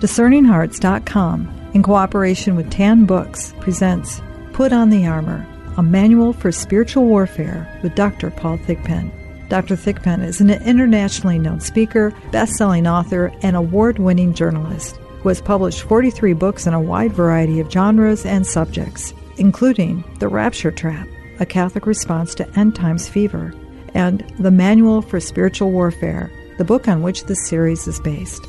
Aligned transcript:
DiscerningHearts.com, 0.00 1.70
in 1.72 1.82
cooperation 1.82 2.54
with 2.54 2.70
Tan 2.70 3.06
Books, 3.06 3.54
presents 3.60 4.20
Put 4.52 4.70
on 4.70 4.90
the 4.90 5.06
Armor, 5.06 5.46
a 5.78 5.82
manual 5.82 6.34
for 6.34 6.52
spiritual 6.52 7.06
warfare 7.06 7.66
with 7.82 7.94
Dr. 7.94 8.30
Paul 8.30 8.58
Thigpen. 8.58 9.10
Dr. 9.48 9.74
Thigpen 9.74 10.22
is 10.22 10.42
an 10.42 10.50
internationally 10.50 11.38
known 11.38 11.60
speaker, 11.60 12.12
best 12.30 12.56
selling 12.56 12.86
author, 12.86 13.32
and 13.42 13.56
award 13.56 13.98
winning 13.98 14.34
journalist 14.34 14.96
who 15.22 15.30
has 15.30 15.40
published 15.40 15.82
43 15.82 16.34
books 16.34 16.66
in 16.66 16.74
a 16.74 16.80
wide 16.80 17.12
variety 17.12 17.58
of 17.58 17.72
genres 17.72 18.26
and 18.26 18.46
subjects, 18.46 19.14
including 19.38 20.04
The 20.18 20.28
Rapture 20.28 20.72
Trap, 20.72 21.08
a 21.40 21.46
Catholic 21.46 21.86
response 21.86 22.34
to 22.34 22.58
end 22.58 22.74
times 22.74 23.08
fever, 23.08 23.54
and 23.94 24.20
The 24.38 24.50
Manual 24.50 25.00
for 25.00 25.20
Spiritual 25.20 25.70
Warfare, 25.70 26.30
the 26.58 26.64
book 26.64 26.86
on 26.86 27.02
which 27.02 27.24
this 27.24 27.48
series 27.48 27.88
is 27.88 27.98
based. 28.00 28.46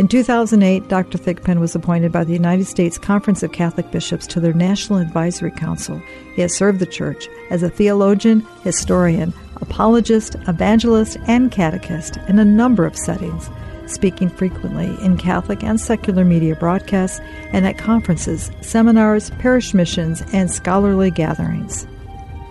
In 0.00 0.08
2008, 0.08 0.88
Dr. 0.88 1.18
Thigpen 1.18 1.60
was 1.60 1.74
appointed 1.74 2.10
by 2.10 2.24
the 2.24 2.32
United 2.32 2.64
States 2.64 2.96
Conference 2.96 3.42
of 3.42 3.52
Catholic 3.52 3.90
Bishops 3.90 4.26
to 4.28 4.40
their 4.40 4.54
National 4.54 4.98
Advisory 4.98 5.50
Council. 5.50 6.00
He 6.34 6.40
has 6.40 6.56
served 6.56 6.78
the 6.78 6.86
Church 6.86 7.28
as 7.50 7.62
a 7.62 7.68
theologian, 7.68 8.40
historian, 8.64 9.34
apologist, 9.56 10.36
evangelist, 10.48 11.18
and 11.26 11.52
catechist 11.52 12.16
in 12.30 12.38
a 12.38 12.46
number 12.46 12.86
of 12.86 12.96
settings, 12.96 13.50
speaking 13.84 14.30
frequently 14.30 14.86
in 15.04 15.18
Catholic 15.18 15.62
and 15.62 15.78
secular 15.78 16.24
media 16.24 16.56
broadcasts 16.56 17.20
and 17.52 17.66
at 17.66 17.76
conferences, 17.76 18.50
seminars, 18.62 19.28
parish 19.32 19.74
missions, 19.74 20.22
and 20.32 20.50
scholarly 20.50 21.10
gatherings. 21.10 21.86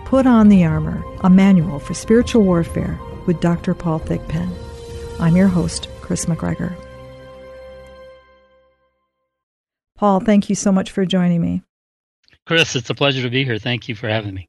Put 0.04 0.24
on 0.24 0.50
the 0.50 0.64
Armor, 0.64 1.02
a 1.24 1.28
manual 1.28 1.80
for 1.80 1.94
spiritual 1.94 2.44
warfare 2.44 2.96
with 3.26 3.40
Dr. 3.40 3.74
Paul 3.74 3.98
Thigpen. 3.98 4.54
I'm 5.18 5.34
your 5.34 5.48
host, 5.48 5.88
Chris 6.00 6.26
McGregor. 6.26 6.76
Paul, 10.00 10.20
thank 10.20 10.48
you 10.48 10.54
so 10.54 10.72
much 10.72 10.92
for 10.92 11.04
joining 11.04 11.42
me. 11.42 11.60
Chris, 12.46 12.74
it's 12.74 12.88
a 12.88 12.94
pleasure 12.94 13.20
to 13.20 13.28
be 13.28 13.44
here. 13.44 13.58
Thank 13.58 13.86
you 13.86 13.94
for 13.94 14.08
having 14.08 14.32
me. 14.32 14.48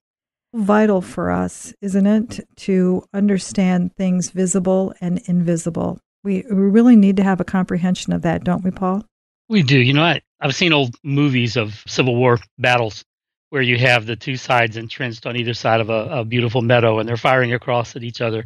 Vital 0.53 1.01
for 1.01 1.29
us, 1.29 1.73
isn't 1.81 2.07
it, 2.07 2.39
to 2.55 3.03
understand 3.13 3.93
things 3.97 4.29
visible 4.29 4.93
and 5.01 5.21
invisible? 5.25 5.99
We, 6.23 6.45
we 6.49 6.55
really 6.55 6.95
need 6.95 7.17
to 7.17 7.25
have 7.25 7.41
a 7.41 7.43
comprehension 7.43 8.13
of 8.13 8.21
that, 8.21 8.45
don't 8.45 8.63
we, 8.63 8.71
Paul? 8.71 9.03
We 9.49 9.61
do. 9.61 9.77
You 9.77 9.91
know, 9.91 10.03
I, 10.03 10.21
I've 10.39 10.55
seen 10.55 10.71
old 10.71 10.95
movies 11.03 11.57
of 11.57 11.83
Civil 11.85 12.15
War 12.15 12.39
battles 12.57 13.03
where 13.49 13.61
you 13.61 13.77
have 13.77 14.05
the 14.05 14.15
two 14.15 14.37
sides 14.37 14.77
entrenched 14.77 15.25
on 15.25 15.35
either 15.35 15.53
side 15.53 15.81
of 15.81 15.89
a, 15.89 16.19
a 16.19 16.23
beautiful 16.23 16.61
meadow 16.61 16.99
and 16.99 17.09
they're 17.09 17.17
firing 17.17 17.51
across 17.51 17.97
at 17.97 18.05
each 18.05 18.21
other. 18.21 18.45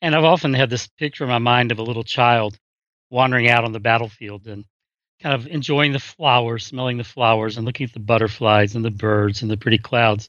And 0.00 0.14
I've 0.14 0.22
often 0.22 0.54
had 0.54 0.70
this 0.70 0.86
picture 0.86 1.24
in 1.24 1.30
my 1.30 1.38
mind 1.38 1.72
of 1.72 1.80
a 1.80 1.82
little 1.82 2.04
child 2.04 2.56
wandering 3.10 3.50
out 3.50 3.64
on 3.64 3.72
the 3.72 3.80
battlefield 3.80 4.46
and 4.46 4.64
kind 5.22 5.34
of 5.34 5.46
enjoying 5.46 5.92
the 5.92 5.98
flowers, 5.98 6.66
smelling 6.66 6.98
the 6.98 7.04
flowers, 7.04 7.56
and 7.56 7.66
looking 7.66 7.84
at 7.84 7.92
the 7.92 8.00
butterflies 8.00 8.74
and 8.74 8.84
the 8.84 8.90
birds 8.90 9.42
and 9.42 9.50
the 9.50 9.56
pretty 9.56 9.78
clouds 9.78 10.28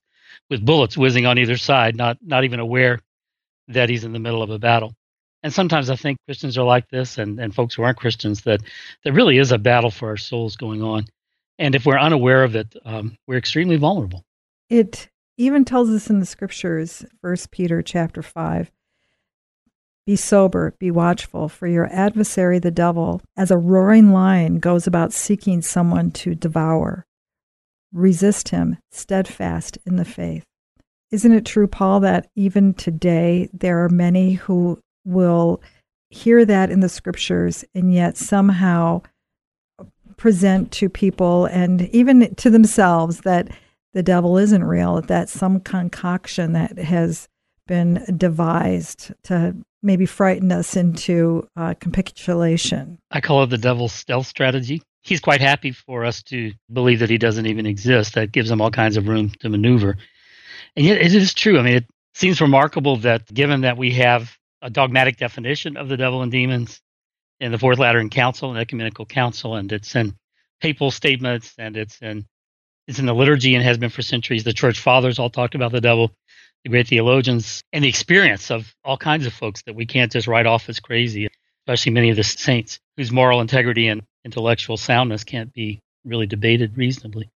with 0.49 0.65
bullets 0.65 0.97
whizzing 0.97 1.25
on 1.25 1.37
either 1.37 1.57
side, 1.57 1.95
not 1.95 2.17
not 2.21 2.43
even 2.43 2.59
aware 2.59 2.99
that 3.67 3.89
he's 3.89 4.03
in 4.03 4.13
the 4.13 4.19
middle 4.19 4.41
of 4.41 4.49
a 4.49 4.59
battle. 4.59 4.93
And 5.43 5.53
sometimes 5.53 5.89
I 5.89 5.95
think 5.95 6.17
Christians 6.25 6.57
are 6.57 6.65
like 6.65 6.89
this, 6.89 7.17
and, 7.17 7.39
and 7.39 7.53
folks 7.53 7.75
who 7.75 7.83
aren't 7.83 7.97
Christians, 7.97 8.41
that 8.41 8.61
there 9.03 9.13
really 9.13 9.37
is 9.37 9.51
a 9.51 9.57
battle 9.57 9.91
for 9.91 10.09
our 10.09 10.17
souls 10.17 10.55
going 10.55 10.81
on. 10.81 11.05
And 11.59 11.75
if 11.75 11.85
we're 11.85 11.99
unaware 11.99 12.43
of 12.43 12.55
it, 12.55 12.75
um, 12.85 13.17
we're 13.27 13.37
extremely 13.37 13.77
vulnerable. 13.77 14.23
It 14.69 15.09
even 15.37 15.65
tells 15.65 15.89
us 15.89 16.09
in 16.09 16.19
the 16.19 16.25
scriptures, 16.25 17.05
First 17.21 17.51
Peter 17.51 17.81
chapter 17.81 18.21
five, 18.21 18.71
be 20.07 20.15
sober, 20.15 20.73
be 20.79 20.89
watchful, 20.89 21.49
for 21.49 21.67
your 21.67 21.85
adversary, 21.91 22.59
the 22.59 22.71
devil, 22.71 23.21
as 23.35 23.51
a 23.51 23.57
roaring 23.57 24.13
lion, 24.13 24.57
goes 24.57 24.87
about 24.87 25.11
seeking 25.11 25.61
someone 25.61 26.11
to 26.11 26.33
devour. 26.33 27.05
Resist 27.91 28.49
him, 28.49 28.77
steadfast 28.89 29.77
in 29.85 29.97
the 29.97 30.05
faith. 30.05 30.45
Isn't 31.11 31.33
it 31.33 31.45
true, 31.45 31.67
Paul, 31.67 31.99
that 31.99 32.29
even 32.35 32.73
today 32.73 33.49
there 33.51 33.83
are 33.83 33.89
many 33.89 34.33
who 34.33 34.79
will 35.03 35.61
hear 36.09 36.45
that 36.45 36.71
in 36.71 36.79
the 36.79 36.89
scriptures 36.89 37.65
and 37.75 37.93
yet 37.93 38.15
somehow 38.15 39.01
present 40.15 40.71
to 40.71 40.87
people 40.87 41.47
and 41.47 41.81
even 41.93 42.33
to 42.35 42.49
themselves 42.49 43.21
that 43.21 43.49
the 43.93 44.03
devil 44.03 44.37
isn't 44.37 44.63
real, 44.63 45.01
that 45.01 45.27
some 45.27 45.59
concoction 45.59 46.53
that 46.53 46.77
has 46.77 47.27
been 47.67 48.05
devised 48.15 49.11
to 49.23 49.53
maybe 49.87 50.05
frighten 50.05 50.51
us 50.51 50.75
into 50.75 51.47
uh, 51.55 51.73
capitulation. 51.79 52.99
I 53.09 53.21
call 53.21 53.41
it 53.43 53.47
the 53.47 53.57
devil's 53.57 53.93
stealth 53.93 54.27
strategy. 54.27 54.83
He's 55.01 55.21
quite 55.21 55.41
happy 55.41 55.71
for 55.71 56.05
us 56.05 56.21
to 56.23 56.51
believe 56.71 56.99
that 56.99 57.09
he 57.09 57.17
doesn't 57.17 57.47
even 57.47 57.65
exist. 57.65 58.13
That 58.13 58.31
gives 58.31 58.51
him 58.51 58.61
all 58.61 58.69
kinds 58.69 58.97
of 58.97 59.07
room 59.07 59.31
to 59.39 59.49
maneuver. 59.49 59.97
And 60.75 60.85
yet, 60.85 61.01
it 61.01 61.15
is 61.15 61.33
true. 61.33 61.57
I 61.57 61.63
mean, 61.63 61.77
it 61.77 61.85
seems 62.13 62.41
remarkable 62.41 62.97
that 62.97 63.33
given 63.33 63.61
that 63.61 63.77
we 63.77 63.93
have 63.93 64.37
a 64.61 64.69
dogmatic 64.69 65.17
definition 65.17 65.77
of 65.77 65.87
the 65.87 65.97
devil 65.97 66.21
and 66.21 66.31
demons 66.31 66.81
in 67.39 67.51
the 67.51 67.57
Fourth 67.57 67.79
Lateran 67.79 68.09
Council 68.09 68.49
and 68.49 68.59
Ecumenical 68.59 69.05
Council, 69.05 69.55
and 69.55 69.71
it's 69.71 69.95
in 69.95 70.15
papal 70.59 70.91
statements, 70.91 71.53
and 71.57 71.77
it's 71.77 72.01
in 72.01 72.25
it's 72.87 72.99
in 72.99 73.05
the 73.05 73.13
liturgy 73.13 73.55
and 73.55 73.63
has 73.63 73.77
been 73.77 73.89
for 73.89 74.01
centuries. 74.01 74.43
The 74.43 74.53
church 74.53 74.79
fathers 74.79 75.19
all 75.19 75.29
talked 75.29 75.55
about 75.55 75.71
the 75.71 75.81
devil 75.81 76.11
the 76.63 76.69
great 76.69 76.87
theologians, 76.87 77.63
and 77.71 77.83
the 77.83 77.89
experience 77.89 78.51
of 78.51 78.73
all 78.83 78.97
kinds 78.97 79.25
of 79.25 79.33
folks 79.33 79.61
that 79.63 79.75
we 79.75 79.85
can't 79.85 80.11
just 80.11 80.27
write 80.27 80.45
off 80.45 80.69
as 80.69 80.79
crazy, 80.79 81.29
especially 81.65 81.91
many 81.91 82.09
of 82.09 82.15
the 82.15 82.23
saints 82.23 82.79
whose 82.97 83.11
moral 83.11 83.41
integrity 83.41 83.87
and 83.87 84.03
intellectual 84.25 84.77
soundness 84.77 85.23
can't 85.23 85.53
be 85.53 85.79
really 86.03 86.25
debated 86.27 86.77
reasonably. 86.77 87.29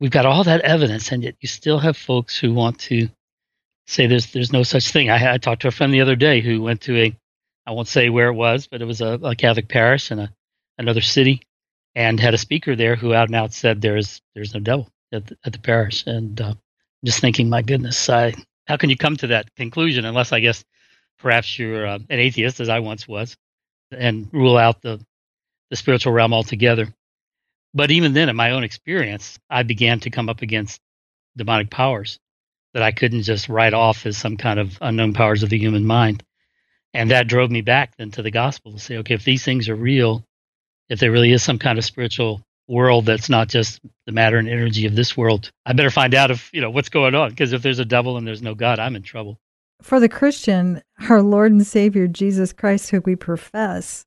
We've 0.00 0.10
got 0.10 0.26
all 0.26 0.44
that 0.44 0.62
evidence, 0.62 1.12
and 1.12 1.22
yet 1.22 1.36
you 1.40 1.48
still 1.48 1.78
have 1.78 1.96
folks 1.96 2.36
who 2.38 2.52
want 2.52 2.78
to 2.80 3.08
say 3.86 4.06
there's 4.06 4.32
there's 4.32 4.52
no 4.52 4.62
such 4.62 4.90
thing. 4.90 5.10
I, 5.10 5.34
I 5.34 5.38
talked 5.38 5.62
to 5.62 5.68
a 5.68 5.72
friend 5.72 5.92
the 5.92 6.00
other 6.00 6.16
day 6.16 6.40
who 6.40 6.62
went 6.62 6.82
to 6.82 6.96
a, 6.98 7.16
I 7.66 7.72
won't 7.72 7.88
say 7.88 8.08
where 8.08 8.28
it 8.28 8.34
was, 8.34 8.66
but 8.66 8.82
it 8.82 8.84
was 8.84 9.00
a, 9.00 9.18
a 9.22 9.36
Catholic 9.36 9.68
parish 9.68 10.10
in 10.10 10.18
a, 10.18 10.32
another 10.78 11.00
city, 11.00 11.42
and 11.94 12.18
had 12.18 12.34
a 12.34 12.38
speaker 12.38 12.74
there 12.74 12.96
who 12.96 13.14
out 13.14 13.28
and 13.28 13.36
out 13.36 13.52
said 13.52 13.80
there's 13.80 14.20
there's 14.34 14.54
no 14.54 14.60
devil 14.60 14.88
at 15.12 15.26
the, 15.26 15.36
at 15.44 15.52
the 15.52 15.58
parish, 15.58 16.06
and 16.06 16.40
uh, 16.40 16.54
just 17.04 17.20
thinking, 17.20 17.48
my 17.48 17.62
goodness, 17.62 18.08
I, 18.08 18.34
how 18.66 18.76
can 18.76 18.90
you 18.90 18.96
come 18.96 19.16
to 19.16 19.28
that 19.28 19.54
conclusion 19.56 20.04
unless 20.04 20.32
I 20.32 20.40
guess 20.40 20.64
perhaps 21.18 21.58
you're 21.58 21.86
uh, 21.86 21.98
an 22.10 22.18
atheist, 22.18 22.60
as 22.60 22.68
I 22.68 22.80
once 22.80 23.06
was, 23.06 23.36
and 23.90 24.28
rule 24.32 24.56
out 24.56 24.82
the, 24.82 25.04
the 25.70 25.76
spiritual 25.76 26.12
realm 26.12 26.34
altogether. 26.34 26.92
But 27.74 27.90
even 27.90 28.12
then, 28.12 28.28
in 28.28 28.36
my 28.36 28.50
own 28.50 28.64
experience, 28.64 29.38
I 29.48 29.62
began 29.62 30.00
to 30.00 30.10
come 30.10 30.28
up 30.28 30.42
against 30.42 30.80
demonic 31.36 31.70
powers 31.70 32.18
that 32.74 32.82
I 32.82 32.92
couldn't 32.92 33.22
just 33.22 33.48
write 33.48 33.74
off 33.74 34.04
as 34.06 34.16
some 34.16 34.36
kind 34.36 34.58
of 34.58 34.76
unknown 34.80 35.14
powers 35.14 35.42
of 35.42 35.50
the 35.50 35.58
human 35.58 35.86
mind. 35.86 36.22
And 36.94 37.10
that 37.10 37.28
drove 37.28 37.50
me 37.50 37.62
back 37.62 37.96
then 37.96 38.10
to 38.12 38.22
the 38.22 38.30
gospel 38.30 38.72
to 38.72 38.78
say, 38.78 38.98
okay, 38.98 39.14
if 39.14 39.24
these 39.24 39.44
things 39.44 39.68
are 39.68 39.76
real, 39.76 40.24
if 40.88 41.00
there 41.00 41.12
really 41.12 41.32
is 41.32 41.42
some 41.42 41.58
kind 41.58 41.78
of 41.78 41.84
spiritual 41.84 42.42
world 42.68 43.06
that's 43.06 43.28
not 43.28 43.48
just 43.48 43.80
the 44.06 44.12
matter 44.12 44.38
and 44.38 44.48
energy 44.48 44.86
of 44.86 44.96
this 44.96 45.16
world. 45.16 45.50
I 45.66 45.72
better 45.72 45.90
find 45.90 46.14
out 46.14 46.30
if, 46.30 46.50
you 46.52 46.60
know, 46.60 46.70
what's 46.70 46.88
going 46.88 47.14
on 47.14 47.30
because 47.30 47.52
if 47.52 47.62
there's 47.62 47.78
a 47.78 47.84
devil 47.84 48.16
and 48.16 48.26
there's 48.26 48.42
no 48.42 48.54
God, 48.54 48.78
I'm 48.78 48.96
in 48.96 49.02
trouble. 49.02 49.38
For 49.82 49.98
the 49.98 50.08
Christian, 50.08 50.82
our 51.08 51.22
Lord 51.22 51.52
and 51.52 51.66
Savior 51.66 52.06
Jesus 52.06 52.52
Christ 52.52 52.90
who 52.90 53.00
we 53.00 53.16
profess, 53.16 54.06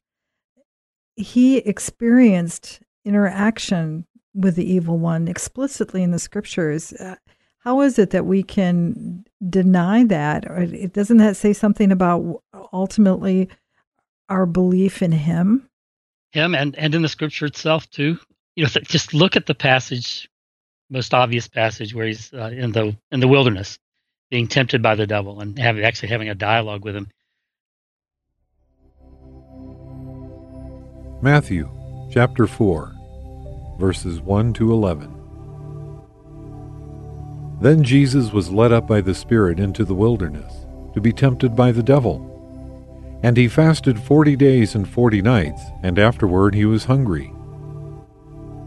he 1.16 1.58
experienced 1.58 2.82
interaction 3.04 4.06
with 4.34 4.56
the 4.56 4.70
evil 4.70 4.98
one 4.98 5.28
explicitly 5.28 6.04
in 6.04 6.12
the 6.12 6.20
scriptures. 6.20 6.94
Uh, 6.94 7.16
how 7.60 7.82
is 7.82 7.98
it 7.98 8.12
that 8.12 8.26
we 8.26 8.44
can 8.44 9.26
deny 9.50 10.04
that? 10.06 10.46
Or 10.46 10.62
it 10.62 10.94
doesn't 10.94 11.18
that 11.18 11.38
say 11.38 11.54
something 11.54 11.92
about 11.92 12.42
ultimately 12.74 13.50
our 14.30 14.46
belief 14.46 15.02
in 15.02 15.12
him? 15.12 15.70
Him 16.32 16.54
and, 16.54 16.76
and 16.76 16.94
in 16.94 17.02
the 17.02 17.08
scripture 17.10 17.46
itself 17.46 17.90
too 17.90 18.20
you 18.56 18.64
know, 18.64 18.70
just 18.70 19.14
look 19.14 19.36
at 19.36 19.46
the 19.46 19.56
passage, 19.56 20.30
most 20.90 21.14
obvious 21.14 21.48
passage 21.48 21.94
where 21.94 22.08
he's 22.08 22.34
uh, 22.34 22.52
in 22.54 22.72
the 22.72 22.96
in 23.12 23.20
the 23.20 23.28
wilderness, 23.28 23.78
being 24.32 24.48
tempted 24.48 24.82
by 24.82 24.96
the 24.96 25.08
devil, 25.08 25.42
and 25.42 25.60
having 25.60 25.84
actually 25.84 26.10
having 26.10 26.30
a 26.30 26.36
dialogue 26.36 26.86
with 26.86 26.96
him. 26.96 27.08
Matthew, 31.22 31.70
chapter 32.12 32.48
four, 32.48 32.94
verses 33.80 34.22
one 34.22 34.54
to 34.54 34.72
eleven. 34.72 35.12
Then 37.62 37.84
Jesus 37.84 38.32
was 38.32 38.52
led 38.52 38.72
up 38.72 38.88
by 38.88 39.02
the 39.02 39.16
Spirit 39.16 39.60
into 39.60 39.86
the 39.86 39.96
wilderness 39.96 40.66
to 40.94 41.02
be 41.02 41.12
tempted 41.12 41.56
by 41.56 41.72
the 41.72 41.84
devil. 41.84 42.32
And 43.24 43.36
he 43.38 43.48
fasted 43.48 44.00
forty 44.00 44.36
days 44.36 44.76
and 44.76 44.88
forty 44.88 45.22
nights, 45.22 45.62
and 45.82 45.98
afterward 45.98 46.54
he 46.54 46.66
was 46.66 46.86
hungry. 46.86 47.32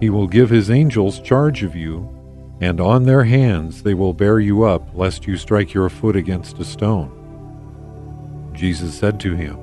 He 0.00 0.10
will 0.10 0.26
give 0.26 0.50
His 0.50 0.70
angels 0.70 1.20
charge 1.20 1.62
of 1.62 1.74
you, 1.74 2.12
and 2.60 2.80
on 2.80 3.04
their 3.04 3.24
hands 3.24 3.82
they 3.82 3.94
will 3.94 4.14
bear 4.14 4.40
you 4.40 4.62
up, 4.62 4.88
lest 4.94 5.26
you 5.26 5.36
strike 5.36 5.74
your 5.74 5.88
foot 5.88 6.16
against 6.16 6.58
a 6.58 6.64
stone. 6.64 7.12
Jesus 8.54 8.98
said 8.98 9.20
to 9.20 9.34
him, 9.34 9.58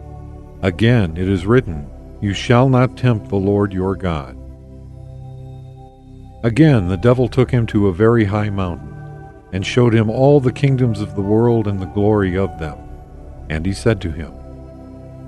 Again 0.62 1.18
it 1.18 1.28
is 1.28 1.46
written, 1.46 1.90
You 2.22 2.34
shall 2.34 2.70
not 2.70 2.96
tempt 2.96 3.30
the 3.30 3.36
Lord 3.36 3.74
your 3.74 3.96
God. 3.96 4.38
Again 6.44 6.88
the 6.88 6.98
devil 6.98 7.28
took 7.28 7.50
him 7.50 7.66
to 7.68 7.88
a 7.88 7.94
very 7.94 8.26
high 8.26 8.50
mountain, 8.50 8.94
and 9.52 9.66
showed 9.66 9.94
him 9.94 10.10
all 10.10 10.40
the 10.40 10.52
kingdoms 10.52 11.02
of 11.02 11.16
the 11.16 11.22
world 11.22 11.68
and 11.68 11.80
the 11.80 11.86
glory 11.88 12.38
of 12.38 12.60
them. 12.60 12.78
And 13.50 13.66
he 13.66 13.74
said 13.74 14.00
to 14.02 14.12
him, 14.12 14.34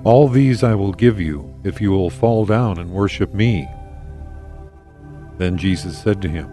All 0.04 0.28
these 0.28 0.62
I 0.62 0.74
will 0.74 0.92
give 0.92 1.20
you, 1.20 1.52
if 1.64 1.80
you 1.80 1.90
will 1.90 2.10
fall 2.10 2.46
down 2.46 2.78
and 2.78 2.90
worship 2.90 3.34
me. 3.34 3.68
Then 5.38 5.58
Jesus 5.58 5.98
said 5.98 6.22
to 6.22 6.28
him, 6.28 6.50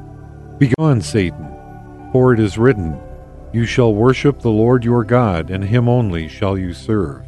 Begone, 0.58 1.02
Satan, 1.02 1.48
for 2.12 2.34
it 2.34 2.40
is 2.40 2.58
written, 2.58 3.00
You 3.54 3.66
shall 3.66 3.94
worship 3.94 4.40
the 4.40 4.50
Lord 4.50 4.84
your 4.84 5.04
God, 5.04 5.50
and 5.50 5.64
him 5.64 5.88
only 5.88 6.28
shall 6.28 6.58
you 6.58 6.74
serve. 6.74 7.26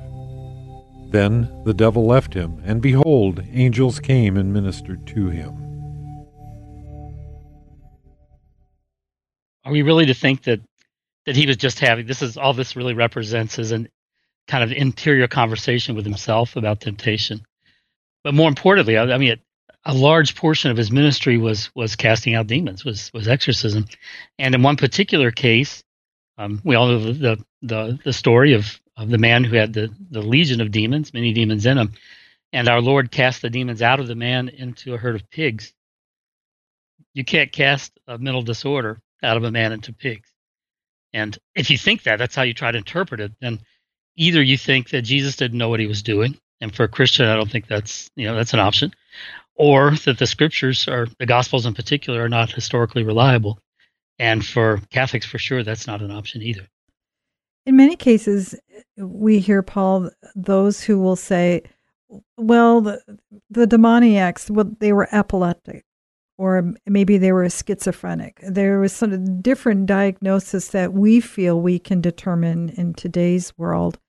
Then 1.11 1.63
the 1.63 1.73
devil 1.73 2.05
left 2.05 2.33
him, 2.33 2.61
and 2.65 2.81
behold, 2.81 3.43
angels 3.51 3.99
came 3.99 4.37
and 4.37 4.53
ministered 4.53 5.05
to 5.07 5.29
him. 5.29 5.61
Are 9.63 9.71
we 9.71 9.81
really 9.81 10.05
to 10.05 10.13
think 10.13 10.43
that 10.43 10.61
that 11.25 11.35
he 11.35 11.47
was 11.47 11.57
just 11.57 11.79
having 11.79 12.05
this 12.05 12.21
is 12.21 12.37
all 12.37 12.53
this 12.53 12.75
really 12.75 12.93
represents 12.93 13.57
is 13.57 13.71
an 13.71 13.87
kind 14.47 14.63
of 14.63 14.71
interior 14.71 15.27
conversation 15.27 15.95
with 15.95 16.05
himself 16.05 16.55
about 16.55 16.81
temptation. 16.81 17.41
But 18.23 18.33
more 18.33 18.49
importantly, 18.49 18.97
I, 18.97 19.03
I 19.03 19.17
mean, 19.17 19.37
a 19.85 19.93
large 19.93 20.35
portion 20.35 20.71
of 20.71 20.77
his 20.77 20.91
ministry 20.91 21.37
was 21.37 21.69
was 21.75 21.95
casting 21.95 22.33
out 22.33 22.47
demons, 22.47 22.83
was 22.83 23.11
was 23.13 23.27
exorcism, 23.27 23.85
and 24.39 24.55
in 24.55 24.63
one 24.63 24.77
particular 24.77 25.31
case, 25.31 25.83
um, 26.37 26.59
we 26.63 26.75
all 26.75 26.87
know 26.87 27.13
the, 27.13 27.45
the 27.61 27.99
the 28.03 28.13
story 28.13 28.53
of 28.53 28.79
of 28.97 29.09
the 29.09 29.17
man 29.17 29.43
who 29.43 29.55
had 29.55 29.73
the 29.73 29.93
the 30.09 30.21
legion 30.21 30.61
of 30.61 30.71
demons, 30.71 31.13
many 31.13 31.33
demons 31.33 31.65
in 31.65 31.77
him, 31.77 31.93
and 32.51 32.67
our 32.67 32.81
Lord 32.81 33.11
cast 33.11 33.41
the 33.41 33.49
demons 33.49 33.81
out 33.81 33.99
of 33.99 34.07
the 34.07 34.15
man 34.15 34.49
into 34.49 34.93
a 34.93 34.97
herd 34.97 35.15
of 35.15 35.29
pigs. 35.29 35.73
You 37.13 37.23
can't 37.23 37.51
cast 37.51 37.97
a 38.07 38.17
mental 38.17 38.41
disorder 38.41 38.99
out 39.23 39.37
of 39.37 39.43
a 39.43 39.51
man 39.51 39.71
into 39.71 39.93
pigs. 39.93 40.29
And 41.13 41.37
if 41.55 41.69
you 41.69 41.77
think 41.77 42.03
that, 42.03 42.17
that's 42.17 42.35
how 42.35 42.41
you 42.41 42.53
try 42.53 42.71
to 42.71 42.77
interpret 42.77 43.21
it, 43.21 43.31
then 43.39 43.59
either 44.17 44.41
you 44.41 44.57
think 44.57 44.89
that 44.89 45.03
Jesus 45.03 45.37
didn't 45.37 45.57
know 45.57 45.69
what 45.69 45.79
he 45.79 45.87
was 45.87 46.03
doing, 46.03 46.37
and 46.59 46.73
for 46.73 46.83
a 46.83 46.89
Christian, 46.89 47.27
I 47.27 47.35
don't 47.35 47.49
think 47.49 47.67
that's 47.67 48.09
you 48.15 48.25
know 48.25 48.35
that's 48.35 48.53
an 48.53 48.59
option, 48.59 48.93
or 49.55 49.91
that 49.91 50.19
the 50.19 50.27
scriptures 50.27 50.87
or 50.87 51.07
the 51.19 51.25
Gospels 51.25 51.65
in 51.65 51.73
particular 51.73 52.23
are 52.23 52.29
not 52.29 52.51
historically 52.51 53.03
reliable, 53.03 53.59
and 54.19 54.45
for 54.45 54.81
Catholics, 54.91 55.25
for 55.25 55.39
sure, 55.39 55.63
that's 55.63 55.87
not 55.87 56.01
an 56.01 56.11
option 56.11 56.41
either. 56.41 56.67
In 57.65 57.75
many 57.75 57.95
cases, 57.95 58.55
we 58.97 59.39
hear 59.39 59.63
Paul 59.63 60.11
those 60.35 60.81
who 60.83 60.99
will 60.99 61.15
say, 61.15 61.63
"Well, 62.37 62.81
the, 62.81 63.01
the 63.49 63.65
demoniacs, 63.65 64.49
well, 64.51 64.71
they 64.79 64.93
were 64.93 65.09
epileptic, 65.11 65.85
or 66.37 66.73
maybe 66.85 67.17
they 67.17 67.31
were 67.31 67.49
schizophrenic. 67.49 68.39
There 68.47 68.79
was 68.79 68.93
sort 68.93 69.13
of 69.13 69.41
different 69.41 69.87
diagnosis 69.87 70.69
that 70.69 70.93
we 70.93 71.19
feel 71.19 71.59
we 71.59 71.79
can 71.79 72.01
determine 72.01 72.69
in 72.69 72.93
today's 72.93 73.57
world. 73.57 73.99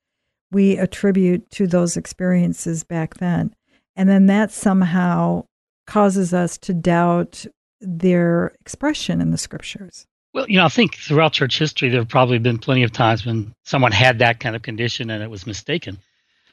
We 0.50 0.76
attribute 0.76 1.50
to 1.52 1.66
those 1.66 1.96
experiences 1.96 2.84
back 2.84 3.14
then. 3.14 3.54
And 3.96 4.08
then 4.08 4.26
that 4.26 4.52
somehow 4.52 5.46
causes 5.86 6.34
us 6.34 6.58
to 6.58 6.74
doubt 6.74 7.46
their 7.80 8.54
expression 8.60 9.20
in 9.20 9.30
the 9.30 9.38
scriptures. 9.38 10.06
Well, 10.34 10.48
you 10.48 10.58
know, 10.58 10.66
I 10.66 10.68
think 10.68 10.96
throughout 10.96 11.32
church 11.32 11.58
history, 11.58 11.88
there 11.88 12.00
have 12.00 12.08
probably 12.08 12.38
been 12.38 12.58
plenty 12.58 12.82
of 12.82 12.92
times 12.92 13.24
when 13.24 13.54
someone 13.64 13.92
had 13.92 14.18
that 14.18 14.38
kind 14.38 14.54
of 14.54 14.62
condition 14.62 15.10
and 15.10 15.22
it 15.22 15.30
was 15.30 15.46
mistaken 15.46 15.98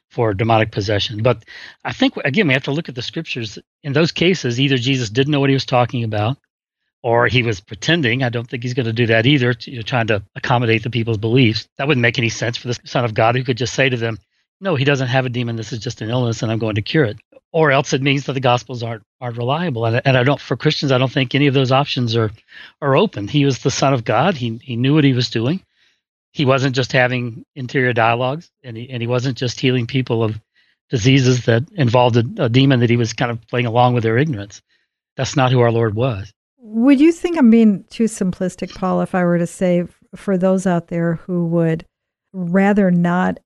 for 0.10 0.34
demonic 0.34 0.72
possession. 0.72 1.22
But 1.22 1.44
I 1.84 1.92
think, 1.92 2.16
again, 2.24 2.48
we 2.48 2.54
have 2.54 2.64
to 2.64 2.72
look 2.72 2.88
at 2.88 2.96
the 2.96 3.02
scriptures. 3.02 3.60
In 3.82 3.94
those 3.94 4.12
cases, 4.12 4.60
either 4.60 4.78
Jesus 4.78 5.10
didn't 5.10 5.32
know 5.32 5.40
what 5.40 5.50
he 5.50 5.56
was 5.56 5.66
talking 5.66 6.04
about 6.04 6.38
or 7.02 7.28
he 7.28 7.44
was 7.44 7.60
pretending. 7.60 8.24
I 8.24 8.30
don't 8.30 8.50
think 8.50 8.64
he's 8.64 8.74
going 8.74 8.86
to 8.86 8.94
do 8.94 9.08
that 9.08 9.26
either, 9.26 9.54
to, 9.54 9.72
you 9.72 9.78
know, 9.78 9.84
trying 9.84 10.08
to 10.08 10.24
accommodate 10.36 10.84
the 10.84 10.90
people's 10.90 11.18
beliefs. 11.18 11.68
That 11.78 11.88
wouldn't 11.88 12.02
make 12.02 12.18
any 12.18 12.30
sense 12.30 12.56
for 12.56 12.70
the 12.70 12.80
Son 12.86 13.04
of 13.04 13.14
God 13.14 13.36
who 13.36 13.44
could 13.44 13.58
just 13.58 13.74
say 13.74 13.90
to 13.90 13.98
them, 13.98 14.18
no, 14.64 14.76
he 14.76 14.86
doesn't 14.86 15.08
have 15.08 15.26
a 15.26 15.30
demon. 15.30 15.56
This 15.56 15.72
is 15.72 15.80
just 15.80 16.02
an 16.02 16.10
illness 16.10 16.42
and 16.42 16.52
I'm 16.52 16.60
going 16.60 16.76
to 16.76 16.82
cure 16.82 17.06
it. 17.06 17.20
Or 17.52 17.72
else 17.72 17.94
it 17.94 18.02
means 18.02 18.26
that 18.26 18.34
the 18.34 18.40
gospels 18.40 18.82
aren't 18.82 19.04
aren't 19.22 19.38
reliable. 19.38 19.86
And, 19.86 20.02
and 20.06 20.18
I 20.18 20.24
don't 20.24 20.42
for 20.42 20.58
Christians, 20.58 20.92
I 20.92 20.98
don't 20.98 21.12
think 21.12 21.36
any 21.36 21.48
of 21.48 21.54
those 21.54 21.72
options 21.72 22.16
are 22.16 22.32
are 22.82 22.96
open. 22.96 23.28
He 23.28 23.46
was 23.46 23.60
the 23.60 23.70
Son 23.70 23.94
of 23.94 24.04
God. 24.04 24.36
He 24.36 24.60
he 24.64 24.76
knew 24.76 24.96
what 24.96 25.04
he 25.04 25.14
was 25.14 25.30
doing 25.30 25.64
he 26.34 26.46
wasn't 26.46 26.76
just 26.76 26.92
having 26.92 27.46
interior 27.56 27.94
dialogues 27.94 28.52
and 28.64 28.76
he, 28.76 28.90
and 28.90 29.02
he 29.02 29.08
wasn't 29.08 29.38
just 29.38 29.60
healing 29.60 29.88
people 29.88 30.24
of 30.24 30.40
diseases 30.90 31.46
that 31.46 31.64
involved 31.74 32.18
a, 32.18 32.44
a 32.44 32.50
demon 32.50 32.80
that 32.82 32.90
he 32.90 32.98
was 32.98 33.14
kind 33.14 33.32
of 33.32 33.40
playing 33.48 33.68
along 33.68 33.94
with 33.94 34.04
their 34.04 34.18
ignorance. 34.18 34.62
That's 35.16 35.36
not 35.36 35.52
who 35.52 35.60
our 35.60 35.72
Lord 35.72 35.96
was. 35.96 36.34
Would 36.58 37.00
you 37.00 37.12
think 37.12 37.38
I'm 37.38 37.52
being 37.52 37.84
too 37.90 38.06
simplistic, 38.06 38.74
Paul, 38.74 39.02
if 39.02 39.14
I 39.14 39.24
were 39.24 39.38
to 39.38 39.48
say 39.48 39.86
for 40.16 40.38
those 40.38 40.66
out 40.66 40.88
there 40.88 41.16
who 41.16 41.46
would 41.48 41.86
rather 42.34 42.90
not 42.90 43.40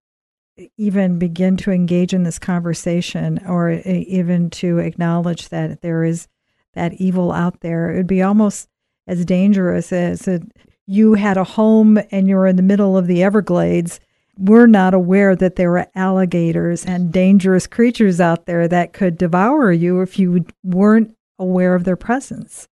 even 0.77 1.19
begin 1.19 1.57
to 1.57 1.71
engage 1.71 2.13
in 2.13 2.23
this 2.23 2.39
conversation 2.39 3.39
or 3.47 3.71
even 3.71 4.49
to 4.49 4.79
acknowledge 4.79 5.49
that 5.49 5.81
there 5.81 6.03
is 6.03 6.27
that 6.73 6.93
evil 6.93 7.31
out 7.31 7.61
there, 7.61 7.91
it 7.91 7.97
would 7.97 8.07
be 8.07 8.21
almost 8.21 8.67
as 9.07 9.25
dangerous 9.25 9.91
as 9.91 10.27
a 10.27 10.41
you 10.87 11.15
had 11.15 11.37
a 11.37 11.43
home 11.43 11.99
and 12.11 12.27
you're 12.27 12.47
in 12.47 12.55
the 12.55 12.61
middle 12.61 12.97
of 12.97 13.07
the 13.07 13.21
Everglades, 13.21 13.99
we're 14.37 14.67
not 14.67 14.93
aware 14.93 15.35
that 15.35 15.55
there 15.55 15.71
were 15.71 15.87
alligators 15.95 16.85
and 16.85 17.11
dangerous 17.11 17.67
creatures 17.67 18.21
out 18.21 18.45
there 18.45 18.67
that 18.67 18.93
could 18.93 19.17
devour 19.17 19.71
you 19.71 20.01
if 20.01 20.17
you 20.17 20.45
weren't 20.63 21.15
aware 21.39 21.75
of 21.75 21.83
their 21.83 21.95
presence. 21.95 22.67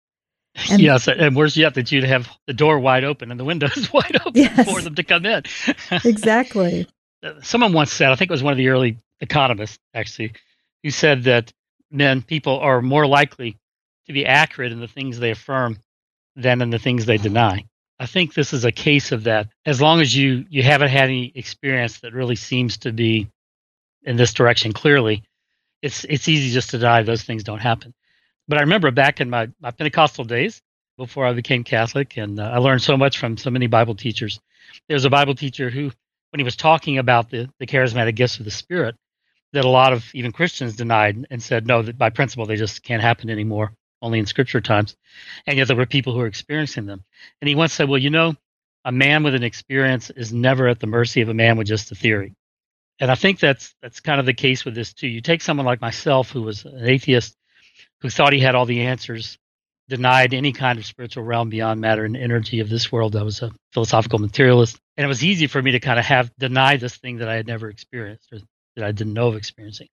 And, 0.69 0.81
yes, 0.81 1.07
and 1.07 1.35
worse 1.35 1.57
yet, 1.57 1.73
that 1.73 1.91
you'd 1.91 2.03
have 2.03 2.29
the 2.45 2.53
door 2.53 2.77
wide 2.77 3.03
open 3.03 3.31
and 3.31 3.39
the 3.39 3.45
windows 3.45 3.89
wide 3.93 4.15
open 4.23 4.33
yes, 4.35 4.69
for 4.69 4.81
them 4.81 4.93
to 4.93 5.03
come 5.03 5.25
in. 5.25 5.43
exactly. 6.05 6.87
Someone 7.41 7.73
once 7.73 7.91
said, 7.91 8.11
I 8.11 8.15
think 8.15 8.29
it 8.29 8.33
was 8.33 8.43
one 8.43 8.53
of 8.53 8.57
the 8.57 8.69
early 8.69 8.97
economists 9.21 9.79
actually, 9.93 10.33
who 10.83 10.89
said 10.89 11.23
that 11.23 11.53
men, 11.91 12.21
people 12.21 12.59
are 12.59 12.81
more 12.81 13.07
likely 13.07 13.57
to 14.07 14.13
be 14.13 14.25
accurate 14.25 14.71
in 14.71 14.79
the 14.79 14.87
things 14.87 15.19
they 15.19 15.31
affirm 15.31 15.79
than 16.35 16.61
in 16.61 16.69
the 16.69 16.79
things 16.79 17.05
they 17.05 17.17
deny. 17.17 17.63
I 17.99 18.05
think 18.05 18.33
this 18.33 18.51
is 18.51 18.65
a 18.65 18.71
case 18.71 19.11
of 19.11 19.23
that. 19.23 19.47
As 19.65 19.79
long 19.79 20.01
as 20.01 20.15
you 20.15 20.45
you 20.49 20.63
haven't 20.63 20.89
had 20.89 21.05
any 21.05 21.31
experience 21.35 21.99
that 21.99 22.13
really 22.13 22.35
seems 22.35 22.77
to 22.79 22.91
be 22.91 23.29
in 24.03 24.17
this 24.17 24.33
direction 24.33 24.73
clearly, 24.73 25.23
it's 25.81 26.03
it's 26.05 26.27
easy 26.27 26.51
just 26.51 26.71
to 26.71 26.79
die. 26.79 27.03
Those 27.03 27.23
things 27.23 27.43
don't 27.43 27.59
happen. 27.59 27.93
But 28.47 28.57
I 28.57 28.61
remember 28.61 28.91
back 28.91 29.21
in 29.21 29.29
my, 29.29 29.49
my 29.61 29.71
Pentecostal 29.71 30.25
days 30.25 30.61
before 30.97 31.25
I 31.25 31.33
became 31.33 31.63
Catholic, 31.63 32.17
and 32.17 32.39
uh, 32.39 32.43
I 32.43 32.57
learned 32.57 32.81
so 32.81 32.97
much 32.97 33.17
from 33.17 33.37
so 33.37 33.49
many 33.49 33.67
Bible 33.67 33.95
teachers. 33.95 34.39
There 34.87 34.95
was 34.95 35.05
a 35.05 35.09
Bible 35.09 35.35
teacher 35.35 35.69
who, 35.69 35.91
when 36.33 36.39
he 36.39 36.43
was 36.43 36.55
talking 36.55 36.97
about 36.97 37.29
the, 37.29 37.47
the 37.59 37.67
charismatic 37.67 38.15
gifts 38.15 38.39
of 38.39 38.45
the 38.45 38.51
Spirit, 38.51 38.95
that 39.53 39.65
a 39.65 39.69
lot 39.69 39.93
of 39.93 40.03
even 40.15 40.31
Christians 40.31 40.75
denied 40.75 41.27
and 41.29 41.41
said, 41.41 41.67
no, 41.67 41.83
that 41.83 41.95
by 41.95 42.09
principle 42.09 42.47
they 42.47 42.55
just 42.55 42.81
can't 42.81 43.03
happen 43.03 43.29
anymore 43.29 43.73
only 44.01 44.19
in 44.19 44.25
scripture 44.25 44.61
times. 44.61 44.95
And 45.47 45.57
yet 45.57 45.67
there 45.67 45.77
were 45.77 45.85
people 45.85 46.13
who 46.13 46.19
were 46.19 46.27
experiencing 46.27 46.85
them. 46.85 47.03
And 47.41 47.47
he 47.47 47.55
once 47.55 47.73
said, 47.73 47.87
Well, 47.87 48.01
you 48.01 48.09
know, 48.09 48.35
a 48.83 48.91
man 48.91 49.23
with 49.23 49.33
an 49.33 49.43
experience 49.43 50.09
is 50.09 50.33
never 50.33 50.67
at 50.67 50.79
the 50.79 50.87
mercy 50.87 51.21
of 51.21 51.29
a 51.29 51.33
man 51.33 51.55
with 51.55 51.67
just 51.67 51.91
a 51.91 51.95
theory. 51.95 52.33
And 52.99 53.09
I 53.09 53.15
think 53.15 53.39
that's 53.39 53.73
that's 53.81 54.01
kind 54.01 54.19
of 54.19 54.25
the 54.25 54.33
case 54.33 54.65
with 54.65 54.75
this 54.75 54.93
too. 54.93 55.07
You 55.07 55.21
take 55.21 55.41
someone 55.41 55.65
like 55.65 55.81
myself 55.81 56.29
who 56.29 56.41
was 56.41 56.65
an 56.65 56.85
atheist 56.85 57.35
who 58.01 58.09
thought 58.09 58.33
he 58.33 58.39
had 58.39 58.55
all 58.55 58.65
the 58.65 58.81
answers, 58.81 59.37
denied 59.93 60.33
any 60.33 60.51
kind 60.51 60.79
of 60.79 60.85
spiritual 60.87 61.23
realm 61.23 61.49
beyond 61.49 61.79
matter 61.79 62.03
and 62.03 62.17
energy 62.17 62.61
of 62.61 62.67
this 62.67 62.91
world. 62.91 63.15
I 63.15 63.21
was 63.21 63.43
a 63.43 63.51
philosophical 63.73 64.17
materialist. 64.17 64.79
And 64.97 65.05
it 65.05 65.07
was 65.07 65.23
easy 65.23 65.45
for 65.45 65.61
me 65.61 65.69
to 65.73 65.79
kind 65.79 65.99
of 65.99 66.05
have 66.05 66.31
denied 66.39 66.79
this 66.79 66.95
thing 66.97 67.17
that 67.17 67.29
I 67.29 67.35
had 67.35 67.45
never 67.45 67.69
experienced 67.69 68.33
or 68.33 68.39
that 68.75 68.85
I 68.85 68.91
didn't 68.91 69.13
know 69.13 69.27
of 69.27 69.35
experiencing. 69.35 69.89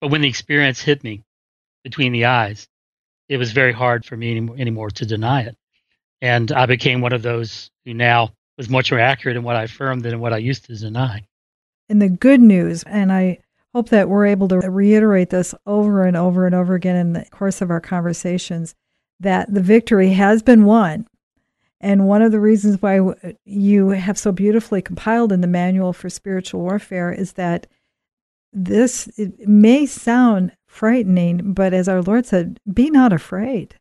But 0.00 0.10
when 0.10 0.22
the 0.22 0.28
experience 0.28 0.80
hit 0.80 1.04
me 1.04 1.24
between 1.84 2.12
the 2.12 2.24
eyes, 2.24 2.66
it 3.28 3.36
was 3.36 3.52
very 3.52 3.72
hard 3.72 4.06
for 4.06 4.16
me 4.16 4.30
anymore, 4.30 4.56
anymore 4.58 4.90
to 4.92 5.04
deny 5.04 5.42
it. 5.42 5.58
And 6.22 6.50
I 6.50 6.64
became 6.64 7.02
one 7.02 7.12
of 7.12 7.20
those 7.20 7.70
who 7.84 7.92
now 7.92 8.30
was 8.56 8.70
much 8.70 8.90
more 8.90 9.00
accurate 9.00 9.36
in 9.36 9.42
what 9.42 9.56
I 9.56 9.64
affirmed 9.64 10.04
than 10.04 10.14
in 10.14 10.20
what 10.20 10.32
I 10.32 10.38
used 10.38 10.64
to 10.66 10.74
deny. 10.74 11.26
And 11.90 12.00
the 12.00 12.08
good 12.08 12.40
news, 12.40 12.82
and 12.84 13.12
I 13.12 13.40
hope 13.74 13.90
that 13.90 14.08
we're 14.08 14.24
able 14.24 14.48
to 14.48 14.56
reiterate 14.56 15.28
this 15.28 15.54
over 15.66 16.04
and 16.04 16.16
over 16.16 16.46
and 16.46 16.54
over 16.54 16.74
again 16.74 16.96
in 16.96 17.12
the 17.12 17.26
course 17.30 17.60
of 17.60 17.70
our 17.70 17.80
conversations 17.80 18.74
that 19.20 19.52
the 19.52 19.60
victory 19.60 20.10
has 20.10 20.42
been 20.42 20.64
won. 20.64 21.06
And 21.80 22.08
one 22.08 22.22
of 22.22 22.32
the 22.32 22.40
reasons 22.40 22.82
why 22.82 23.00
you 23.44 23.90
have 23.90 24.18
so 24.18 24.32
beautifully 24.32 24.82
compiled 24.82 25.32
in 25.32 25.40
the 25.40 25.46
Manual 25.46 25.92
for 25.92 26.10
Spiritual 26.10 26.60
Warfare 26.60 27.12
is 27.12 27.34
that 27.34 27.66
this 28.52 29.08
may 29.46 29.86
sound 29.86 30.52
frightening, 30.66 31.52
but 31.52 31.72
as 31.72 31.88
our 31.88 32.02
Lord 32.02 32.26
said, 32.26 32.58
be 32.72 32.90
not 32.90 33.12
afraid. 33.12 33.76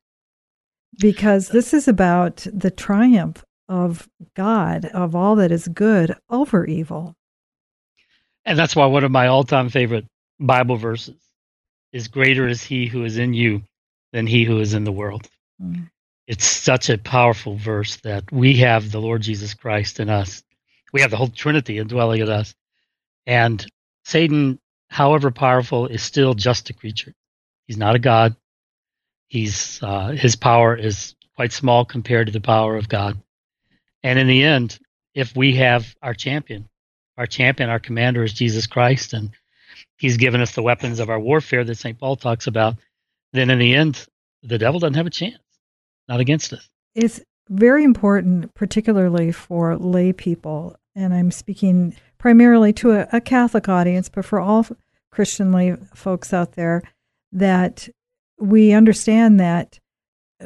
Because 0.99 1.49
this 1.49 1.73
is 1.73 1.87
about 1.87 2.45
the 2.51 2.71
triumph 2.71 3.43
of 3.69 4.07
God, 4.35 4.85
of 4.85 5.15
all 5.15 5.35
that 5.35 5.51
is 5.51 5.67
good 5.67 6.15
over 6.29 6.65
evil. 6.65 7.15
And 8.45 8.57
that's 8.57 8.75
why 8.75 8.85
one 8.85 9.03
of 9.03 9.11
my 9.11 9.27
all 9.27 9.43
time 9.43 9.69
favorite 9.69 10.05
Bible 10.39 10.77
verses 10.77 11.19
is 11.91 12.07
Greater 12.07 12.47
is 12.47 12.63
he 12.63 12.85
who 12.87 13.03
is 13.03 13.17
in 13.17 13.33
you 13.33 13.63
than 14.13 14.27
he 14.27 14.43
who 14.43 14.59
is 14.59 14.73
in 14.73 14.83
the 14.83 14.91
world. 14.91 15.27
Mm. 15.61 15.89
It's 16.27 16.45
such 16.45 16.89
a 16.89 16.97
powerful 16.97 17.55
verse 17.55 17.97
that 17.97 18.31
we 18.31 18.57
have 18.57 18.91
the 18.91 18.99
Lord 18.99 19.21
Jesus 19.21 19.53
Christ 19.53 19.99
in 19.99 20.09
us. 20.09 20.43
We 20.91 21.01
have 21.01 21.11
the 21.11 21.17
whole 21.17 21.29
Trinity 21.29 21.77
indwelling 21.77 22.21
in 22.21 22.29
us. 22.29 22.53
And 23.25 23.65
Satan, 24.03 24.59
however 24.89 25.31
powerful, 25.31 25.87
is 25.87 26.01
still 26.01 26.33
just 26.33 26.69
a 26.69 26.73
creature. 26.73 27.13
He's 27.67 27.77
not 27.77 27.95
a 27.95 27.99
God. 27.99 28.35
He's 29.27 29.81
uh, 29.83 30.09
his 30.09 30.35
power 30.35 30.75
is 30.75 31.15
quite 31.35 31.51
small 31.51 31.85
compared 31.85 32.27
to 32.27 32.33
the 32.33 32.41
power 32.41 32.77
of 32.77 32.89
God. 32.89 33.21
And 34.03 34.17
in 34.17 34.27
the 34.27 34.43
end, 34.43 34.79
if 35.13 35.35
we 35.35 35.55
have 35.55 35.95
our 36.01 36.13
champion, 36.13 36.69
our 37.17 37.25
champion, 37.25 37.69
our 37.69 37.79
commander 37.79 38.23
is 38.23 38.33
Jesus 38.33 38.67
Christ, 38.67 39.13
and 39.13 39.31
he's 39.97 40.17
given 40.17 40.41
us 40.41 40.53
the 40.53 40.61
weapons 40.61 40.99
of 40.99 41.09
our 41.09 41.19
warfare 41.19 41.63
that 41.63 41.75
St. 41.75 41.99
Paul 41.99 42.15
talks 42.15 42.47
about, 42.47 42.75
then 43.37 43.49
in 43.49 43.59
the 43.59 43.73
end, 43.73 44.05
the 44.43 44.57
devil 44.57 44.79
doesn't 44.79 44.95
have 44.95 45.07
a 45.07 45.11
chance, 45.11 45.37
not 46.07 46.19
against 46.19 46.53
us. 46.53 46.69
It's 46.95 47.21
very 47.49 47.83
important, 47.83 48.53
particularly 48.53 49.31
for 49.31 49.77
lay 49.77 50.13
people, 50.13 50.75
and 50.95 51.13
I'm 51.13 51.31
speaking 51.31 51.95
primarily 52.17 52.73
to 52.73 52.91
a, 52.91 53.07
a 53.13 53.21
Catholic 53.21 53.69
audience, 53.69 54.09
but 54.09 54.25
for 54.25 54.39
all 54.39 54.65
Christian 55.11 55.51
lay 55.51 55.75
folks 55.93 56.33
out 56.33 56.53
there, 56.53 56.81
that 57.31 57.87
we 58.39 58.71
understand 58.71 59.39
that 59.39 59.79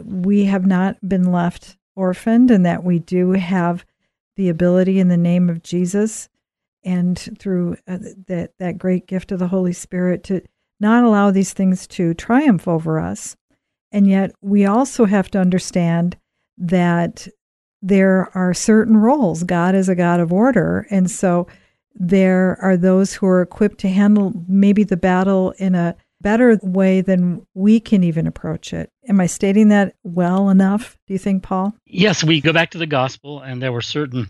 we 0.04 0.46
have 0.46 0.66
not 0.66 0.98
been 1.08 1.32
left 1.32 1.78
orphaned 1.96 2.52
and 2.52 2.66
that 2.66 2.84
we 2.84 3.00
do 3.00 3.32
have 3.32 3.86
the 4.36 4.50
ability 4.50 5.00
in 5.00 5.10
the 5.10 5.18
name 5.18 5.50
of 5.50 5.62
Jesus 5.62 6.30
and 6.84 7.18
through 7.38 7.78
uh, 7.88 7.98
that 8.28 8.54
that 8.58 8.78
great 8.78 9.06
gift 9.06 9.32
of 9.32 9.40
the 9.40 9.50
Holy 9.50 9.74
Spirit 9.74 10.24
to 10.24 10.42
not 10.82 11.04
allow 11.04 11.32
these 11.32 11.54
things 11.54 11.88
to 11.88 12.14
triumph 12.14 12.68
over 12.68 13.00
us. 13.00 13.36
And 13.92 14.08
yet 14.08 14.32
we 14.42 14.66
also 14.66 15.06
have 15.06 15.30
to 15.32 15.40
understand 15.40 16.18
that 16.58 17.28
there 17.82 18.30
are 18.36 18.54
certain 18.54 18.98
roles. 18.98 19.44
God 19.44 19.76
is 19.76 19.90
a 19.90 19.96
God 19.96 20.20
of 20.20 20.32
order, 20.34 20.86
and 20.90 21.10
so 21.10 21.48
there 21.96 22.58
are 22.62 22.78
those 22.78 23.14
who 23.14 23.26
are 23.26 23.42
equipped 23.42 23.80
to 23.80 23.90
handle 23.90 24.34
maybe 24.48 24.84
the 24.84 24.98
battle 24.98 25.52
in 25.58 25.76
a 25.76 25.96
better 26.22 26.60
way 26.62 27.02
than 27.02 27.46
we 27.56 27.80
can 27.80 28.04
even 28.04 28.28
approach 28.28 28.74
it. 28.74 28.92
Am 29.08 29.20
I 29.20 29.26
stating 29.26 29.70
that 29.70 29.96
well 30.04 30.50
enough, 30.50 30.98
do 31.08 31.14
you 31.14 31.18
think, 31.18 31.42
Paul? 31.42 31.74
Yes, 31.86 32.24
we 32.24 32.40
go 32.40 32.54
back 32.54 32.72
to 32.72 32.78
the 32.78 32.86
gospel, 32.86 33.42
and 33.42 33.62
there 33.62 33.72
were 33.72 33.82
certain 33.82 34.28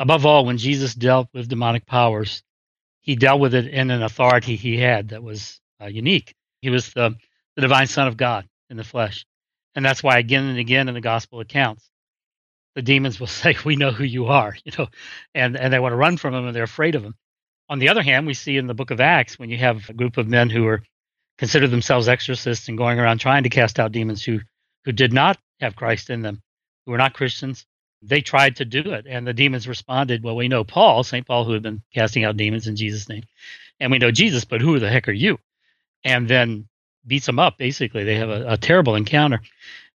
Above 0.00 0.24
all, 0.24 0.46
when 0.46 0.56
Jesus 0.56 0.94
dealt 0.94 1.28
with 1.34 1.50
demonic 1.50 1.84
powers, 1.84 2.42
he 3.02 3.16
dealt 3.16 3.38
with 3.38 3.54
it 3.54 3.66
in 3.66 3.90
an 3.90 4.02
authority 4.02 4.56
he 4.56 4.78
had 4.78 5.10
that 5.10 5.22
was 5.22 5.59
uh, 5.80 5.86
unique. 5.86 6.34
He 6.60 6.70
was 6.70 6.92
the, 6.92 7.16
the 7.56 7.62
divine 7.62 7.86
Son 7.86 8.08
of 8.08 8.16
God 8.16 8.46
in 8.68 8.76
the 8.76 8.84
flesh. 8.84 9.26
And 9.74 9.84
that's 9.84 10.02
why 10.02 10.18
again 10.18 10.44
and 10.44 10.58
again 10.58 10.88
in 10.88 10.94
the 10.94 11.00
gospel 11.00 11.40
accounts, 11.40 11.88
the 12.74 12.82
demons 12.82 13.18
will 13.18 13.26
say, 13.28 13.56
We 13.64 13.76
know 13.76 13.90
who 13.90 14.04
you 14.04 14.26
are, 14.26 14.56
you 14.64 14.72
know, 14.78 14.88
and, 15.34 15.56
and 15.56 15.72
they 15.72 15.78
want 15.78 15.92
to 15.92 15.96
run 15.96 16.16
from 16.16 16.34
him 16.34 16.46
and 16.46 16.54
they're 16.54 16.62
afraid 16.64 16.94
of 16.94 17.04
him. 17.04 17.14
On 17.68 17.78
the 17.78 17.88
other 17.88 18.02
hand, 18.02 18.26
we 18.26 18.34
see 18.34 18.56
in 18.56 18.66
the 18.66 18.74
book 18.74 18.90
of 18.90 19.00
Acts 19.00 19.38
when 19.38 19.48
you 19.48 19.58
have 19.58 19.88
a 19.88 19.94
group 19.94 20.16
of 20.16 20.26
men 20.26 20.50
who 20.50 20.66
are 20.66 20.82
consider 21.38 21.68
themselves 21.68 22.08
exorcists 22.08 22.68
and 22.68 22.76
going 22.76 22.98
around 22.98 23.18
trying 23.18 23.44
to 23.44 23.48
cast 23.48 23.78
out 23.78 23.92
demons 23.92 24.24
who 24.24 24.40
who 24.84 24.92
did 24.92 25.12
not 25.12 25.38
have 25.60 25.76
Christ 25.76 26.10
in 26.10 26.22
them, 26.22 26.42
who 26.84 26.92
were 26.92 26.98
not 26.98 27.14
Christians, 27.14 27.66
they 28.02 28.20
tried 28.22 28.56
to 28.56 28.64
do 28.64 28.92
it, 28.92 29.06
and 29.06 29.26
the 29.26 29.34
demons 29.34 29.68
responded. 29.68 30.22
Well, 30.22 30.36
we 30.36 30.48
know 30.48 30.64
Paul, 30.64 31.04
St. 31.04 31.26
Paul, 31.26 31.44
who 31.44 31.52
had 31.52 31.62
been 31.62 31.82
casting 31.94 32.24
out 32.24 32.36
demons 32.36 32.66
in 32.66 32.76
Jesus' 32.76 33.08
name, 33.08 33.24
and 33.78 33.92
we 33.92 33.98
know 33.98 34.10
Jesus, 34.10 34.44
but 34.44 34.60
who 34.60 34.78
the 34.78 34.90
heck 34.90 35.08
are 35.08 35.12
you? 35.12 35.38
And 36.04 36.28
then 36.28 36.68
beats 37.06 37.26
them 37.26 37.38
up, 37.38 37.58
basically. 37.58 38.04
They 38.04 38.16
have 38.16 38.30
a, 38.30 38.52
a 38.52 38.56
terrible 38.56 38.94
encounter. 38.94 39.40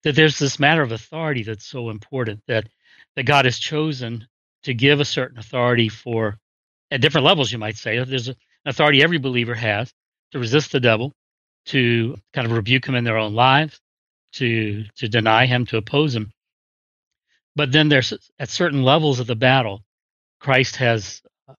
That 0.04 0.16
there's 0.16 0.38
this 0.38 0.60
matter 0.60 0.82
of 0.82 0.92
authority 0.92 1.44
that's 1.44 1.66
so 1.66 1.90
important 1.90 2.42
that, 2.48 2.68
that 3.16 3.24
God 3.24 3.46
has 3.46 3.58
chosen 3.58 4.28
to 4.64 4.74
give 4.74 5.00
a 5.00 5.06
certain 5.06 5.40
authority 5.40 5.90
for, 5.90 6.38
at 6.92 7.02
different 7.02 7.26
levels, 7.26 7.52
you 7.52 7.58
might 7.58 7.78
say. 7.78 8.04
There's 8.04 8.28
an 8.28 8.36
authority 8.66 9.02
every 9.02 9.18
believer 9.18 9.56
has 9.56 9.92
to 10.32 10.40
resist 10.40 10.72
the 10.72 10.80
devil, 10.80 11.14
to 11.68 12.16
kind 12.34 12.46
of 12.46 12.54
rebuke 12.54 12.88
him 12.88 12.96
in 12.96 13.04
their 13.04 13.18
own 13.18 13.34
lives, 13.34 13.80
to 14.34 14.84
to 14.98 15.08
deny 15.08 15.46
him, 15.46 15.66
to 15.68 15.78
oppose 15.78 16.16
him. 16.16 16.32
But 17.56 17.72
then 17.72 17.90
there's 17.90 18.14
at 18.38 18.50
certain 18.50 18.84
levels 18.84 19.20
of 19.20 19.28
the 19.28 19.36
battle, 19.36 19.84
Christ 20.40 20.76
has 20.76 21.22
uh, 21.48 21.54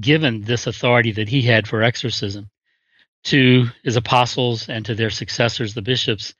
given 0.00 0.42
this 0.42 0.66
authority 0.66 1.12
that 1.12 1.28
he 1.28 1.42
had 1.42 1.66
for 1.66 1.82
exorcism 1.82 2.48
to 3.26 3.66
his 3.82 3.96
apostles 3.96 4.68
and 4.68 4.86
to 4.86 4.94
their 4.94 5.10
successors, 5.10 5.74
the 5.74 5.82
bishops, 5.82 6.34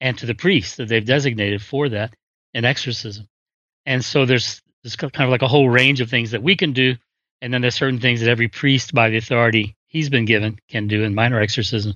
and 0.00 0.16
to 0.18 0.26
the 0.26 0.34
priests 0.34 0.76
that 0.76 0.88
they've 0.88 1.04
designated 1.04 1.62
for 1.62 1.88
that 1.88 2.14
in 2.52 2.64
exorcism. 2.64 3.28
And 3.86 4.04
so 4.04 4.26
there's, 4.26 4.60
there's 4.82 4.96
kind 4.96 5.24
of 5.24 5.30
like 5.30 5.42
a 5.42 5.48
whole 5.48 5.68
range 5.70 6.00
of 6.00 6.10
things 6.10 6.32
that 6.32 6.42
we 6.42 6.54
can 6.56 6.72
do. 6.72 6.96
And 7.40 7.52
then 7.52 7.62
there's 7.62 7.74
certain 7.74 8.00
things 8.00 8.20
that 8.20 8.28
every 8.28 8.48
priest, 8.48 8.92
by 8.92 9.08
the 9.08 9.16
authority 9.16 9.76
he's 9.86 10.10
been 10.10 10.26
given, 10.26 10.58
can 10.68 10.86
do 10.86 11.02
in 11.02 11.14
minor 11.14 11.40
exorcism. 11.40 11.94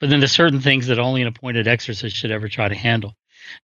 But 0.00 0.08
then 0.08 0.18
there's 0.20 0.32
certain 0.32 0.60
things 0.60 0.86
that 0.86 0.98
only 0.98 1.20
an 1.20 1.28
appointed 1.28 1.68
exorcist 1.68 2.16
should 2.16 2.30
ever 2.30 2.48
try 2.48 2.68
to 2.68 2.74
handle. 2.74 3.14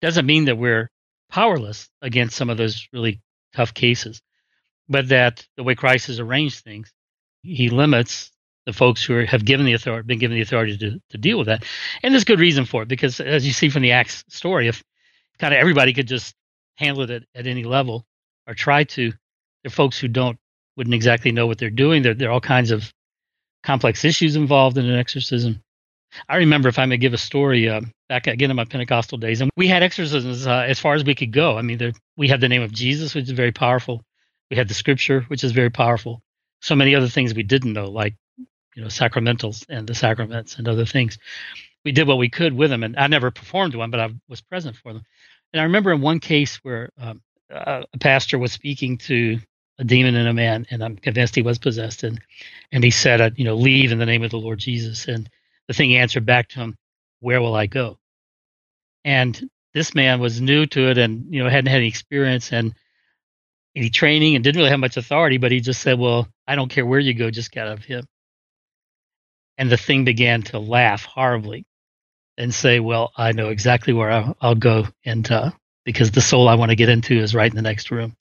Doesn't 0.02 0.26
mean 0.26 0.44
that 0.46 0.58
we're 0.58 0.90
powerless 1.30 1.88
against 2.02 2.36
some 2.36 2.50
of 2.50 2.58
those 2.58 2.88
really 2.92 3.22
tough 3.54 3.72
cases. 3.72 4.20
But 4.86 5.08
that 5.08 5.46
the 5.56 5.62
way 5.62 5.76
Christ 5.76 6.08
has 6.08 6.20
arranged 6.20 6.62
things, 6.62 6.92
he 7.42 7.70
limits 7.70 8.30
the 8.66 8.72
folks 8.72 9.02
who 9.02 9.14
are, 9.16 9.24
have 9.24 9.44
given 9.44 9.66
the 9.66 9.72
authority, 9.72 10.06
been 10.06 10.18
given 10.18 10.36
the 10.36 10.42
authority 10.42 10.76
to, 10.78 11.00
to 11.10 11.18
deal 11.18 11.38
with 11.38 11.46
that. 11.46 11.64
And 12.02 12.12
there's 12.12 12.24
good 12.24 12.40
reason 12.40 12.64
for 12.64 12.82
it 12.82 12.88
because, 12.88 13.20
as 13.20 13.46
you 13.46 13.52
see 13.52 13.68
from 13.68 13.82
the 13.82 13.92
Acts 13.92 14.24
story, 14.28 14.68
if 14.68 14.82
kind 15.38 15.54
of 15.54 15.58
everybody 15.58 15.92
could 15.92 16.08
just 16.08 16.34
handle 16.76 17.02
it 17.02 17.10
at, 17.10 17.22
at 17.34 17.46
any 17.46 17.64
level 17.64 18.04
or 18.46 18.54
try 18.54 18.84
to, 18.84 19.10
there 19.10 19.68
are 19.68 19.70
folks 19.70 19.98
who 19.98 20.08
don't 20.08 20.38
wouldn't 20.76 20.94
exactly 20.94 21.32
know 21.32 21.46
what 21.46 21.58
they're 21.58 21.70
doing. 21.70 22.02
There, 22.02 22.14
there 22.14 22.28
are 22.28 22.32
all 22.32 22.40
kinds 22.40 22.70
of 22.70 22.92
complex 23.62 24.04
issues 24.04 24.36
involved 24.36 24.78
in 24.78 24.86
an 24.86 24.98
exorcism. 24.98 25.62
I 26.28 26.36
remember, 26.36 26.68
if 26.68 26.78
I 26.78 26.86
may 26.86 26.96
give 26.96 27.12
a 27.12 27.18
story, 27.18 27.68
uh, 27.68 27.82
back 28.08 28.26
again 28.26 28.50
in 28.50 28.56
my 28.56 28.64
Pentecostal 28.64 29.18
days, 29.18 29.40
and 29.40 29.50
we 29.56 29.68
had 29.68 29.82
exorcisms 29.82 30.46
uh, 30.46 30.64
as 30.66 30.80
far 30.80 30.94
as 30.94 31.04
we 31.04 31.14
could 31.14 31.32
go. 31.32 31.56
I 31.56 31.62
mean, 31.62 31.78
there, 31.78 31.92
we 32.16 32.28
had 32.28 32.40
the 32.40 32.48
name 32.48 32.62
of 32.62 32.72
Jesus, 32.72 33.14
which 33.14 33.24
is 33.24 33.30
very 33.30 33.52
powerful. 33.52 34.02
We 34.50 34.56
had 34.56 34.68
the 34.68 34.74
Scripture, 34.74 35.20
which 35.28 35.44
is 35.44 35.52
very 35.52 35.70
powerful. 35.70 36.20
So 36.60 36.74
many 36.74 36.94
other 36.94 37.08
things 37.08 37.34
we 37.34 37.44
didn't 37.44 37.72
know, 37.72 37.90
like 37.90 38.16
you 38.80 38.86
know, 38.86 38.88
sacramentals 38.88 39.66
and 39.68 39.86
the 39.86 39.94
sacraments 39.94 40.56
and 40.56 40.66
other 40.66 40.86
things. 40.86 41.18
We 41.84 41.92
did 41.92 42.08
what 42.08 42.16
we 42.16 42.30
could 42.30 42.54
with 42.54 42.70
them, 42.70 42.82
and 42.82 42.96
I 42.98 43.08
never 43.08 43.30
performed 43.30 43.74
one, 43.74 43.90
but 43.90 44.00
I 44.00 44.08
was 44.26 44.40
present 44.40 44.76
for 44.76 44.94
them. 44.94 45.02
And 45.52 45.60
I 45.60 45.64
remember 45.64 45.92
in 45.92 46.00
one 46.00 46.18
case 46.18 46.56
where 46.62 46.88
um, 46.98 47.20
a 47.50 47.84
pastor 48.00 48.38
was 48.38 48.52
speaking 48.52 48.96
to 48.98 49.38
a 49.78 49.84
demon 49.84 50.14
in 50.14 50.26
a 50.26 50.32
man, 50.32 50.66
and 50.70 50.82
I'm 50.82 50.96
convinced 50.96 51.34
he 51.34 51.42
was 51.42 51.58
possessed, 51.58 52.04
and 52.04 52.22
and 52.72 52.82
he 52.82 52.90
said, 52.90 53.38
you 53.38 53.44
know, 53.44 53.54
leave 53.54 53.92
in 53.92 53.98
the 53.98 54.06
name 54.06 54.22
of 54.22 54.30
the 54.30 54.38
Lord 54.38 54.58
Jesus, 54.58 55.08
and 55.08 55.28
the 55.68 55.74
thing 55.74 55.94
answered 55.94 56.24
back 56.24 56.48
to 56.50 56.60
him, 56.60 56.76
Where 57.20 57.42
will 57.42 57.54
I 57.54 57.66
go? 57.66 57.98
And 59.04 59.50
this 59.74 59.94
man 59.94 60.20
was 60.20 60.40
new 60.40 60.64
to 60.66 60.88
it 60.88 60.96
and, 60.96 61.34
you 61.34 61.44
know, 61.44 61.50
hadn't 61.50 61.70
had 61.70 61.78
any 61.78 61.88
experience 61.88 62.50
and 62.50 62.74
any 63.76 63.90
training 63.90 64.36
and 64.36 64.42
didn't 64.42 64.58
really 64.58 64.70
have 64.70 64.80
much 64.80 64.96
authority, 64.96 65.36
but 65.36 65.52
he 65.52 65.60
just 65.60 65.82
said, 65.82 65.98
Well, 65.98 66.28
I 66.46 66.54
don't 66.54 66.70
care 66.70 66.86
where 66.86 66.98
you 67.00 67.12
go, 67.12 67.30
just 67.30 67.52
get 67.52 67.66
out 67.66 67.78
of 67.78 67.84
him. 67.84 68.06
And 69.60 69.70
the 69.70 69.78
thing 69.78 70.06
began 70.06 70.42
to 70.44 70.58
laugh 70.58 71.04
horribly 71.04 71.66
and 72.38 72.54
say, 72.54 72.80
Well, 72.80 73.12
I 73.16 73.32
know 73.32 73.50
exactly 73.50 73.92
where 73.92 74.10
I'll, 74.10 74.36
I'll 74.40 74.56
go. 74.56 74.86
And 75.04 75.30
uh, 75.30 75.52
because 75.84 76.10
the 76.10 76.22
soul 76.22 76.48
I 76.48 76.56
want 76.56 76.70
to 76.70 76.76
get 76.76 76.88
into 76.88 77.18
is 77.18 77.34
right 77.34 77.50
in 77.50 77.56
the 77.56 77.62
next 77.62 77.92
room. 77.92 78.16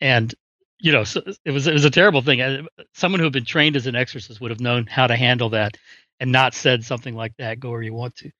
And 0.00 0.34
you 0.80 0.92
know, 0.92 1.04
so 1.04 1.22
it 1.44 1.52
was 1.52 1.68
it 1.68 1.72
was 1.72 1.86
a 1.86 1.90
terrible 1.90 2.22
thing. 2.22 2.66
Someone 2.94 3.20
who 3.20 3.26
had 3.26 3.32
been 3.32 3.46
trained 3.46 3.76
as 3.76 3.86
an 3.86 3.96
exorcist 3.96 4.40
would 4.40 4.50
have 4.50 4.60
known 4.60 4.86
how 4.86 5.06
to 5.06 5.16
handle 5.16 5.50
that 5.50 5.76
and 6.20 6.32
not 6.32 6.54
said 6.54 6.84
something 6.84 7.14
like 7.14 7.34
that, 7.38 7.60
go 7.60 7.70
where 7.70 7.82
you 7.82 7.94
want 7.94 8.16
to. 8.16 8.30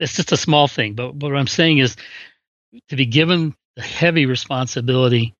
It's 0.00 0.16
just 0.16 0.32
a 0.32 0.36
small 0.36 0.68
thing. 0.68 0.94
But, 0.94 1.18
but 1.18 1.30
what 1.30 1.38
I'm 1.38 1.46
saying 1.46 1.78
is 1.78 1.96
to 2.90 2.96
be 2.96 3.06
given 3.06 3.54
the 3.76 3.82
heavy 3.82 4.26
responsibility 4.26 5.34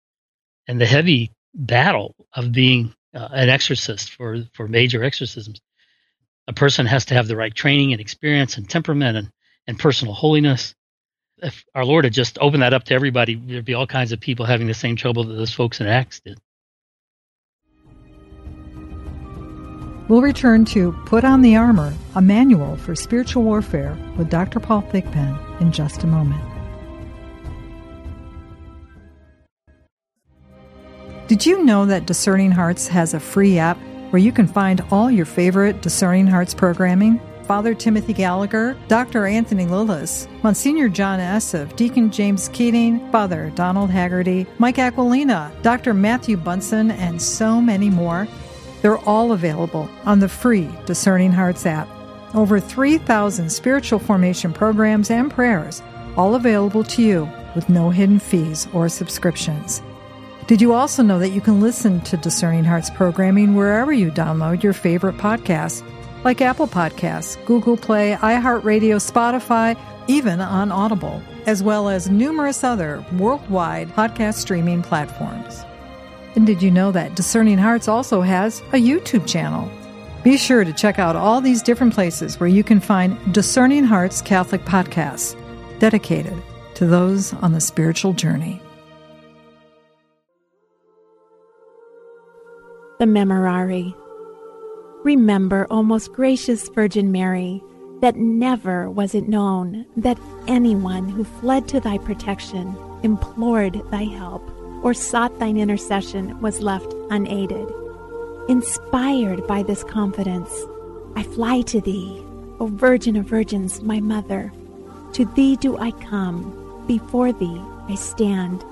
and 0.69 0.81
the 0.81 0.87
heavy 0.87 1.33
battle 1.55 2.15
of 2.33 2.53
being 2.53 2.95
uh, 3.15 3.29
an 3.33 3.51
exorcist 3.51 4.13
for 4.13 4.45
for 4.55 4.69
major 4.69 5.05
exorcisms. 5.05 5.61
A 6.49 6.53
person 6.53 6.87
has 6.87 7.07
to 7.07 7.15
have 7.15 7.29
the 7.29 7.37
right 7.37 7.55
training 7.55 7.93
and 7.93 8.00
experience 8.00 8.57
and 8.57 8.69
temperament 8.69 9.17
and, 9.17 9.31
and 9.67 9.79
personal 9.79 10.15
holiness. 10.15 10.75
If 11.38 11.65
our 11.75 11.85
Lord 11.85 12.05
had 12.05 12.15
just 12.15 12.38
opened 12.41 12.62
that 12.62 12.73
up 12.73 12.85
to 12.85 12.95
everybody, 12.95 13.35
there'd 13.35 13.65
be 13.65 13.75
all 13.75 13.87
kinds 13.87 14.12
of 14.12 14.21
people 14.21 14.47
having 14.47 14.69
the 14.69 14.75
same 14.75 14.97
trouble 14.97 15.25
that 15.25 15.35
those 15.35 15.53
folks 15.53 15.81
in 15.81 15.87
Acts 15.87 16.21
did. 16.21 16.38
We'll 20.09 20.23
return 20.23 20.65
to 20.67 20.93
Put 21.05 21.25
on 21.25 21.43
the 21.43 21.57
Armor, 21.57 21.93
a 22.15 22.23
manual 22.23 22.76
for 22.76 22.95
spiritual 22.95 23.43
warfare 23.43 23.99
with 24.17 24.31
Dr. 24.31 24.61
Paul 24.61 24.83
Thigpen 24.83 25.61
in 25.61 25.73
just 25.73 26.05
a 26.05 26.07
moment. 26.07 26.43
Did 31.26 31.45
you 31.45 31.65
know 31.65 31.87
that 31.87 32.07
Discerning 32.07 32.53
Hearts 32.53 32.87
has 32.87 33.12
a 33.12 33.19
free 33.19 33.59
app 33.59 33.79
where 34.11 34.23
you 34.23 34.33
can 34.33 34.47
find 34.47 34.83
all 34.91 35.11
your 35.11 35.27
favorite 35.27 35.83
Discerning 35.83 36.27
Hearts 36.27 36.55
programming? 36.55 37.21
Father 37.45 37.75
Timothy 37.75 38.13
Gallagher, 38.13 38.77
Dr. 38.89 39.27
Anthony 39.27 39.67
Lilles, 39.67 40.27
Monsignor 40.43 40.89
John 40.89 41.21
Esseff, 41.21 41.77
Deacon 41.77 42.11
James 42.11 42.49
Keating, 42.49 43.11
Father 43.13 43.53
Donald 43.55 43.89
Haggerty, 43.91 44.47
Mike 44.59 44.79
Aquilina, 44.79 45.53
Dr. 45.63 45.95
Matthew 45.95 46.37
Bunson, 46.37 46.91
and 46.91 47.23
so 47.23 47.61
many 47.61 47.89
more. 47.89 48.27
They're 48.83 48.99
all 48.99 49.33
available 49.33 49.89
on 50.05 50.19
the 50.19 50.29
free 50.29 50.69
Discerning 50.87 51.33
Hearts 51.33 51.67
app. 51.67 51.89
Over 52.35 52.59
3,000 52.59 53.51
spiritual 53.51 54.01
formation 54.01 54.53
programs 54.53 55.11
and 55.11 55.31
prayers, 55.31 55.83
all 56.17 56.35
available 56.35 56.83
to 56.83 57.03
you 57.03 57.31
with 57.55 57.69
no 57.69 57.91
hidden 57.91 58.19
fees 58.19 58.67
or 58.73 58.89
subscriptions. 58.89 59.83
Did 60.47 60.61
you 60.61 60.75
also 60.75 61.03
know 61.03 61.19
that 61.19 61.31
you 61.31 61.41
can 61.41 61.61
listen 61.61 62.00
to 62.03 62.17
Discerning 62.17 62.62
Hearts 62.62 62.88
programming 62.88 63.57
wherever 63.57 63.93
you 63.93 64.12
download 64.12 64.62
your 64.62 64.75
favorite 64.75 65.17
podcasts, 65.17 65.83
like 66.23 66.41
Apple 66.41 66.69
Podcasts, 66.69 67.45
Google 67.47 67.76
Play, 67.76 68.17
iHeartRadio, 68.21 69.00
Spotify, 69.00 69.76
even 70.07 70.41
on 70.41 70.71
Audible, 70.71 71.21
as 71.47 71.65
well 71.65 71.88
as 71.88 72.09
numerous 72.09 72.62
other 72.62 73.05
worldwide 73.15 73.88
podcast 73.88 74.35
streaming 74.35 74.83
platforms. 74.83 75.65
And 76.37 76.47
did 76.47 76.62
you 76.62 76.71
know 76.71 76.93
that 76.93 77.17
Discerning 77.17 77.59
Hearts 77.59 77.88
also 77.88 78.21
has 78.21 78.61
a 78.73 78.81
YouTube 78.81 79.26
channel? 79.26 79.69
Be 80.23 80.37
sure 80.37 80.62
to 80.62 80.73
check 80.73 81.00
out 81.00 81.17
all 81.17 81.41
these 81.41 81.61
different 81.61 81.93
places 81.93 82.38
where 82.38 82.49
you 82.49 82.62
can 82.62 82.79
find 82.79 83.35
Discerning 83.35 83.83
Hearts 83.83 84.23
Catholic 84.23 84.65
podcasts 84.65 85.37
dedicated 85.81 86.41
to 86.75 86.87
those 86.87 87.35
on 87.35 87.53
the 87.53 87.61
spiritual 87.61 88.12
journey. 88.12 88.62
The 92.99 93.05
Memorare. 93.05 93.95
Remember, 95.05 95.67
O 95.71 95.83
most 95.83 96.15
gracious 96.15 96.71
Virgin 96.71 97.12
Mary, 97.12 97.62
that 98.00 98.17
never 98.17 98.91
was 98.91 99.15
it 99.15 99.29
known 99.29 99.85
that 99.99 100.19
anyone 100.49 101.11
who 101.11 101.23
fled 101.23 101.69
to 101.69 101.81
thy 101.81 101.99
protection, 101.99 102.75
implored 103.03 103.83
thy 103.91 104.05
help, 104.05 104.43
or 104.83 104.95
sought 104.95 105.38
thine 105.38 105.59
intercession 105.59 106.41
was 106.41 106.62
left 106.62 106.95
unaided. 107.11 107.71
Inspired 108.49 109.47
by 109.47 109.62
this 109.62 109.85
confidence, 109.85 110.50
I 111.17 111.23
fly 111.23 111.61
to 111.62 111.83
thee, 111.83 112.19
O 112.61 112.69
Virgin 112.73 113.17
of 113.17 113.26
Virgins, 113.26 113.83
my 113.83 114.00
Mother. 114.00 114.50
To 115.12 115.26
thee 115.26 115.57
do 115.57 115.76
I 115.76 115.91
come, 115.91 116.85
before 116.87 117.31
thee 117.31 117.61
I 117.88 117.95
stand, 117.95 118.65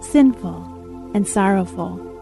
sinful 0.00 1.10
and 1.14 1.26
sorrowful. 1.26 2.15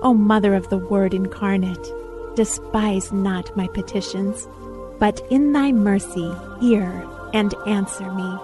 O 0.00 0.14
Mother 0.14 0.54
of 0.54 0.68
the 0.68 0.78
Word 0.78 1.12
incarnate, 1.12 1.92
despise 2.36 3.10
not 3.10 3.56
my 3.56 3.66
petitions, 3.66 4.46
but 5.00 5.20
in 5.28 5.52
thy 5.52 5.72
mercy 5.72 6.32
hear 6.60 7.04
and 7.34 7.52
answer 7.66 8.08
me. 8.12 8.38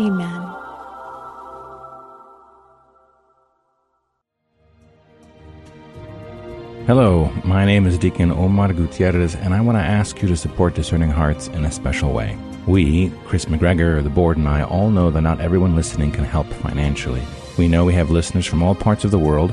Amen. 0.00 0.48
Hello, 6.86 7.30
my 7.44 7.66
name 7.66 7.86
is 7.86 7.98
Deacon 7.98 8.30
Omar 8.30 8.72
Gutierrez, 8.72 9.34
and 9.34 9.52
I 9.52 9.60
want 9.60 9.76
to 9.76 9.82
ask 9.82 10.22
you 10.22 10.28
to 10.28 10.36
support 10.36 10.74
Discerning 10.74 11.10
Hearts 11.10 11.48
in 11.48 11.66
a 11.66 11.72
special 11.72 12.12
way. 12.12 12.38
We, 12.66 13.10
Chris 13.26 13.44
McGregor, 13.44 14.02
the 14.02 14.08
board, 14.08 14.38
and 14.38 14.48
I 14.48 14.62
all 14.62 14.88
know 14.88 15.10
that 15.10 15.20
not 15.20 15.40
everyone 15.40 15.76
listening 15.76 16.12
can 16.12 16.24
help 16.24 16.46
financially. 16.46 17.22
We 17.58 17.68
know 17.68 17.84
we 17.84 17.92
have 17.92 18.10
listeners 18.10 18.46
from 18.46 18.62
all 18.62 18.74
parts 18.74 19.04
of 19.04 19.10
the 19.10 19.18
world 19.18 19.52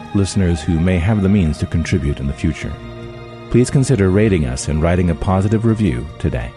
listeners 0.15 0.61
who 0.61 0.79
may 0.79 0.97
have 0.97 1.21
the 1.21 1.29
means 1.29 1.57
to 1.59 1.65
contribute 1.65 2.19
in 2.19 2.27
the 2.27 2.33
future. 2.33 2.73
Please 3.49 3.69
consider 3.69 4.09
rating 4.09 4.45
us 4.45 4.67
and 4.67 4.81
writing 4.81 5.09
a 5.09 5.15
positive 5.15 5.65
review 5.65 6.07
today. 6.19 6.51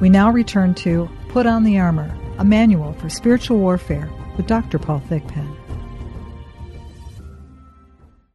We 0.00 0.08
now 0.08 0.30
return 0.30 0.74
to 0.74 1.10
Put 1.28 1.46
on 1.46 1.64
the 1.64 1.78
Armor, 1.78 2.14
a 2.38 2.44
manual 2.44 2.92
for 2.94 3.08
spiritual 3.08 3.58
warfare 3.58 4.08
with 4.36 4.46
Dr. 4.46 4.78
Paul 4.78 5.02
Thigpen. 5.08 5.56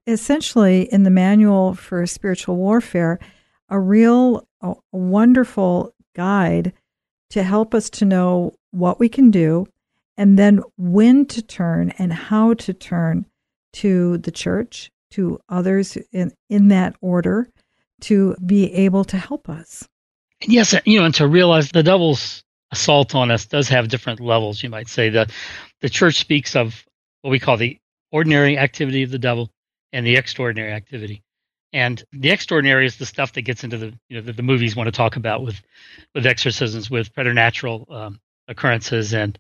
Essentially, 0.06 0.92
in 0.92 1.04
the 1.04 1.10
manual 1.10 1.74
for 1.74 2.06
spiritual 2.06 2.58
warfare, 2.58 3.18
a 3.70 3.80
real 3.80 4.46
a 4.64 4.74
wonderful 4.92 5.94
guide 6.16 6.74
to 7.30 7.44
help 7.44 7.74
us 7.74 7.90
to 7.92 8.06
know 8.06 8.54
what 8.72 9.00
we 9.00 9.10
can 9.10 9.30
do 9.30 9.68
and 10.18 10.38
then 10.38 10.62
when 10.78 11.26
to 11.26 11.42
turn 11.42 11.92
and 11.98 12.14
how 12.14 12.54
to 12.54 12.74
turn 12.74 13.26
to 13.74 14.18
the 14.20 14.32
church, 14.32 14.92
to 15.12 15.40
others 15.50 15.98
in, 16.12 16.32
in 16.50 16.68
that 16.70 16.96
order 17.02 17.50
to 18.02 18.36
be 18.46 18.72
able 18.74 19.04
to 19.06 19.18
help 19.18 19.50
us. 19.50 19.88
Yes, 20.42 20.74
uh, 20.74 20.80
you 20.86 21.00
know, 21.00 21.06
and 21.06 21.16
to 21.16 21.28
realize 21.28 21.72
the 21.72 21.84
devil's 21.84 22.44
assault 22.72 23.16
on 23.16 23.32
us 23.32 23.46
does 23.46 23.70
have 23.70 23.88
different 23.88 24.20
levels, 24.20 24.62
you 24.62 24.70
might 24.70 24.88
say. 24.88 25.10
The, 25.10 25.30
the 25.82 25.90
church 25.90 26.16
speaks 26.16 26.56
of 26.56 26.86
what 27.22 27.32
we 27.32 27.40
call 27.40 27.58
the 27.58 27.80
ordinary 28.12 28.58
activity 28.58 29.04
of 29.04 29.12
the 29.12 29.20
devil 29.20 29.50
and 29.92 30.06
the 30.06 30.16
extraordinary 30.16 30.74
activity. 30.74 31.24
And 31.74 32.04
the 32.12 32.30
extraordinary 32.30 32.86
is 32.86 32.98
the 32.98 33.06
stuff 33.06 33.34
that 33.34 33.42
gets 33.42 33.64
into 33.64 33.78
the 33.78 33.94
you 34.08 34.18
know 34.18 34.22
the, 34.22 34.34
the 34.34 34.44
movies 34.44 34.76
want 34.76 34.88
to 34.88 34.92
talk 34.92 35.16
about 35.16 35.44
with 35.44 35.60
with 36.14 36.28
exorcisms, 36.28 36.90
with 36.90 37.14
preternatural 37.14 37.88
um, 37.90 38.20
occurrences, 38.48 39.14
and 39.14 39.40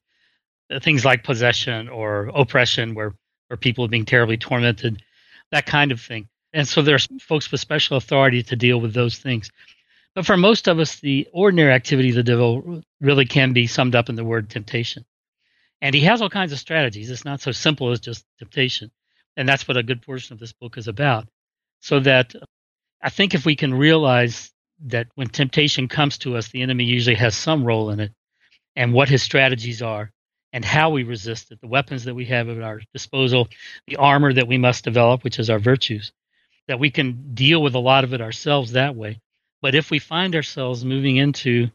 uh, 0.71 0.79
things 0.79 1.05
like 1.05 1.23
possession 1.23 1.89
or 1.89 2.31
oppression, 2.33 2.95
where 2.95 3.13
where 3.47 3.57
people 3.57 3.85
are 3.85 3.89
being 3.89 4.05
terribly 4.05 4.37
tormented, 4.37 5.03
that 5.51 5.67
kind 5.67 5.91
of 5.91 6.01
thing. 6.01 6.27
And 6.53 6.67
so 6.67 6.81
there's 6.81 7.07
folks 7.21 7.51
with 7.51 7.61
special 7.61 7.97
authority 7.97 8.41
to 8.43 8.55
deal 8.55 8.81
with 8.81 8.93
those 8.93 9.17
things. 9.17 9.51
But 10.15 10.25
for 10.25 10.37
most 10.37 10.67
of 10.67 10.79
us, 10.79 10.99
the 10.99 11.27
ordinary 11.33 11.71
activity 11.71 12.09
of 12.09 12.15
the 12.15 12.23
devil 12.23 12.83
really 13.01 13.25
can 13.25 13.53
be 13.53 13.67
summed 13.67 13.95
up 13.95 14.09
in 14.09 14.15
the 14.15 14.23
word 14.23 14.49
temptation. 14.49 15.05
And 15.81 15.93
he 15.93 16.01
has 16.01 16.21
all 16.21 16.29
kinds 16.29 16.51
of 16.51 16.59
strategies. 16.59 17.09
It's 17.09 17.25
not 17.25 17.41
so 17.41 17.51
simple 17.51 17.91
as 17.91 17.99
just 17.99 18.25
temptation. 18.39 18.91
And 19.35 19.49
that's 19.49 19.67
what 19.67 19.77
a 19.77 19.83
good 19.83 20.03
portion 20.03 20.33
of 20.33 20.39
this 20.39 20.53
book 20.53 20.77
is 20.77 20.87
about 20.87 21.27
so 21.83 21.99
that 21.99 22.33
I 23.01 23.09
think 23.09 23.35
if 23.35 23.45
we 23.45 23.57
can 23.57 23.73
realize 23.73 24.51
that 24.85 25.07
when 25.15 25.27
temptation 25.27 25.89
comes 25.89 26.17
to 26.19 26.37
us, 26.37 26.47
the 26.47 26.61
enemy 26.61 26.85
usually 26.85 27.17
has 27.17 27.35
some 27.35 27.65
role 27.65 27.89
in 27.89 27.99
it, 27.99 28.13
and 28.77 28.93
what 28.93 29.09
his 29.09 29.21
strategies 29.21 29.81
are, 29.81 30.09
and 30.53 30.63
how 30.63 30.91
we 30.91 31.03
resist 31.03 31.51
it, 31.51 31.59
the 31.59 31.67
weapons 31.67 32.05
that 32.05 32.15
we 32.15 32.23
have 32.25 32.47
at 32.47 32.61
our 32.61 32.79
disposal, 32.93 33.49
the 33.85 33.97
armor 33.97 34.31
that 34.31 34.47
we 34.47 34.57
must 34.57 34.85
develop, 34.85 35.25
which 35.25 35.39
is 35.39 35.49
our 35.49 35.59
virtues, 35.59 36.13
that 36.69 36.79
we 36.79 36.89
can 36.89 37.33
deal 37.33 37.61
with 37.61 37.75
a 37.75 37.79
lot 37.79 38.05
of 38.05 38.13
it 38.13 38.21
ourselves 38.21 38.71
that 38.71 38.95
way. 38.95 39.19
But 39.61 39.75
if 39.75 39.91
we 39.91 39.99
find 39.99 40.35
ourselves 40.35 40.85
moving 40.85 41.17
into 41.17 41.69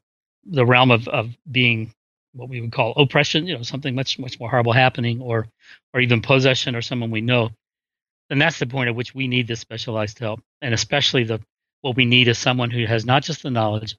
the 0.46 0.64
realm 0.64 0.90
of, 0.90 1.06
of 1.08 1.36
being 1.50 1.92
what 2.32 2.48
we 2.48 2.62
would 2.62 2.72
call 2.72 2.94
oppression, 2.96 3.46
you 3.46 3.56
know, 3.56 3.62
something 3.62 3.94
much 3.94 4.18
much 4.18 4.40
more 4.40 4.48
horrible 4.48 4.72
happening, 4.72 5.20
or 5.20 5.48
or 5.92 6.00
even 6.00 6.22
possession, 6.22 6.74
or 6.74 6.80
someone 6.80 7.10
we 7.10 7.20
know, 7.20 7.50
then 8.28 8.38
that's 8.38 8.58
the 8.58 8.66
point 8.66 8.88
at 8.88 8.94
which 8.94 9.14
we 9.14 9.28
need 9.28 9.46
this 9.46 9.60
specialized 9.60 10.18
help. 10.18 10.40
And 10.60 10.74
especially 10.74 11.24
the 11.24 11.40
what 11.80 11.96
we 11.96 12.04
need 12.04 12.28
is 12.28 12.38
someone 12.38 12.70
who 12.70 12.86
has 12.86 13.04
not 13.04 13.22
just 13.22 13.42
the 13.42 13.50
knowledge, 13.50 13.96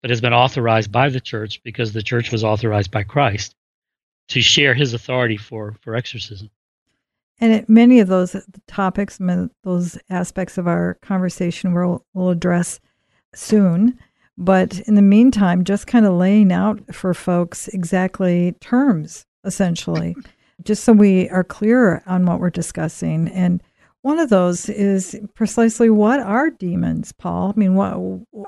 but 0.00 0.10
has 0.10 0.20
been 0.20 0.32
authorized 0.32 0.92
by 0.92 1.08
the 1.08 1.20
church 1.20 1.60
because 1.64 1.92
the 1.92 2.02
church 2.02 2.30
was 2.30 2.44
authorized 2.44 2.90
by 2.90 3.02
Christ 3.02 3.54
to 4.28 4.40
share 4.40 4.74
his 4.74 4.94
authority 4.94 5.36
for, 5.36 5.74
for 5.80 5.94
exorcism. 5.96 6.50
And 7.40 7.52
it, 7.52 7.68
many 7.68 8.00
of 8.00 8.08
those 8.08 8.36
topics, 8.66 9.20
those 9.62 9.98
aspects 10.08 10.56
of 10.56 10.66
our 10.66 10.94
conversation, 11.02 11.74
we'll, 11.74 12.04
we'll 12.14 12.30
address 12.30 12.80
soon. 13.34 13.98
But 14.38 14.80
in 14.80 14.94
the 14.94 15.02
meantime, 15.02 15.64
just 15.64 15.86
kind 15.86 16.06
of 16.06 16.14
laying 16.14 16.52
out 16.52 16.94
for 16.94 17.12
folks 17.14 17.68
exactly 17.68 18.52
terms, 18.60 19.26
essentially, 19.44 20.14
just 20.62 20.84
so 20.84 20.92
we 20.92 21.28
are 21.30 21.44
clear 21.44 22.02
on 22.06 22.26
what 22.26 22.40
we're 22.40 22.50
discussing. 22.50 23.28
And 23.28 23.62
one 24.02 24.18
of 24.18 24.30
those 24.30 24.68
is 24.68 25.18
precisely 25.34 25.90
what 25.90 26.20
are 26.20 26.50
demons, 26.50 27.12
Paul? 27.12 27.52
I 27.54 27.58
mean, 27.58 27.74
what, 27.74 27.96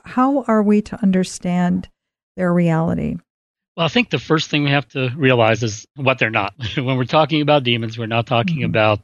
how 0.05 0.45
are 0.45 0.63
we 0.63 0.83
to 0.83 1.03
understand 1.03 1.89
their 2.37 2.53
reality? 2.53 3.17
Well, 3.77 3.87
I 3.87 3.89
think 3.89 4.11
the 4.11 4.19
first 4.19 4.51
thing 4.51 4.65
we 4.65 4.71
have 4.71 4.89
to 4.89 5.13
realize 5.17 5.63
is 5.63 5.87
what 5.97 6.19
they're 6.19 6.31
not. 6.31 6.55
when 6.77 6.97
we're 6.97 7.05
talking 7.05 7.41
about 7.43 7.65
demons, 7.65 7.99
we're 7.99 8.07
not 8.07 8.27
talking 8.27 8.59
mm-hmm. 8.59 8.71
about 8.71 9.01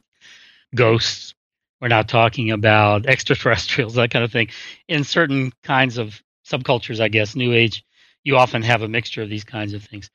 ghosts. 0.73 1.33
We're 1.81 1.87
not 1.89 2.07
talking 2.07 2.51
about 2.51 3.05
extraterrestrials, 3.07 3.95
that 3.95 4.11
kind 4.11 4.25
of 4.25 4.31
thing. 4.31 4.49
In 4.87 5.03
certain 5.03 5.53
kinds 5.63 5.97
of 5.97 6.21
subcultures, 6.45 6.99
I 6.99 7.07
guess, 7.07 7.35
New 7.35 7.53
Age, 7.53 7.83
you 8.23 8.37
often 8.37 8.61
have 8.63 8.81
a 8.81 8.87
mixture 8.87 9.21
of 9.21 9.29
these 9.29 9.43
kinds 9.43 9.73
of 9.73 9.83
things. 9.83 10.09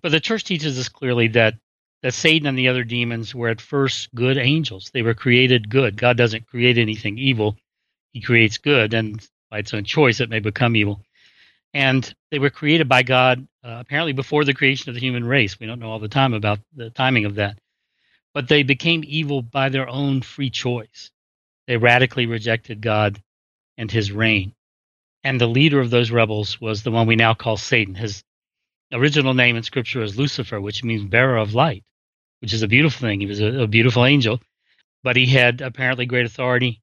But 0.00 0.12
the 0.12 0.20
church 0.20 0.44
teaches 0.44 0.78
us 0.78 0.88
clearly 0.88 1.28
that 1.28 1.54
that 2.02 2.14
Satan 2.14 2.48
and 2.48 2.58
the 2.58 2.68
other 2.68 2.84
demons 2.84 3.34
were 3.34 3.48
at 3.48 3.60
first 3.60 4.14
good 4.14 4.38
angels. 4.38 4.90
They 4.92 5.02
were 5.02 5.14
created 5.14 5.70
good. 5.70 5.96
God 5.96 6.16
doesn't 6.16 6.46
create 6.48 6.78
anything 6.78 7.18
evil; 7.18 7.56
He 8.12 8.20
creates 8.20 8.58
good, 8.58 8.94
and 8.94 9.26
by 9.50 9.58
its 9.60 9.74
own 9.74 9.84
choice, 9.84 10.20
it 10.20 10.30
may 10.30 10.40
become 10.40 10.76
evil 10.76 11.00
and 11.74 12.14
they 12.30 12.38
were 12.38 12.50
created 12.50 12.88
by 12.88 13.02
God 13.02 13.46
uh, 13.64 13.76
apparently 13.80 14.12
before 14.12 14.44
the 14.44 14.54
creation 14.54 14.88
of 14.88 14.94
the 14.94 15.00
human 15.00 15.24
race. 15.24 15.58
We 15.58 15.66
don't 15.66 15.80
know 15.80 15.90
all 15.90 15.98
the 15.98 16.08
time 16.08 16.34
about 16.34 16.60
the 16.74 16.90
timing 16.90 17.24
of 17.24 17.36
that, 17.36 17.58
but 18.34 18.48
they 18.48 18.62
became 18.62 19.04
evil 19.06 19.42
by 19.42 19.68
their 19.68 19.88
own 19.88 20.22
free 20.22 20.50
choice. 20.50 21.10
They 21.66 21.76
radically 21.76 22.26
rejected 22.26 22.80
God 22.80 23.20
and 23.76 23.90
His 23.90 24.12
reign, 24.12 24.54
and 25.24 25.40
the 25.40 25.46
leader 25.46 25.80
of 25.80 25.90
those 25.90 26.10
rebels 26.10 26.60
was 26.60 26.82
the 26.82 26.90
one 26.90 27.06
we 27.06 27.16
now 27.16 27.34
call 27.34 27.56
Satan. 27.56 27.94
His 27.94 28.24
original 28.92 29.34
name 29.34 29.56
in 29.56 29.62
Scripture 29.62 30.02
is 30.02 30.18
Lucifer, 30.18 30.60
which 30.60 30.84
means 30.84 31.04
bearer 31.04 31.36
of 31.36 31.54
light, 31.54 31.84
which 32.40 32.52
is 32.52 32.62
a 32.62 32.68
beautiful 32.68 33.06
thing. 33.06 33.20
He 33.20 33.26
was 33.26 33.40
a, 33.40 33.62
a 33.62 33.66
beautiful 33.66 34.04
angel, 34.04 34.40
but 35.02 35.16
he 35.16 35.26
had 35.26 35.60
apparently 35.60 36.06
great 36.06 36.26
authority. 36.26 36.80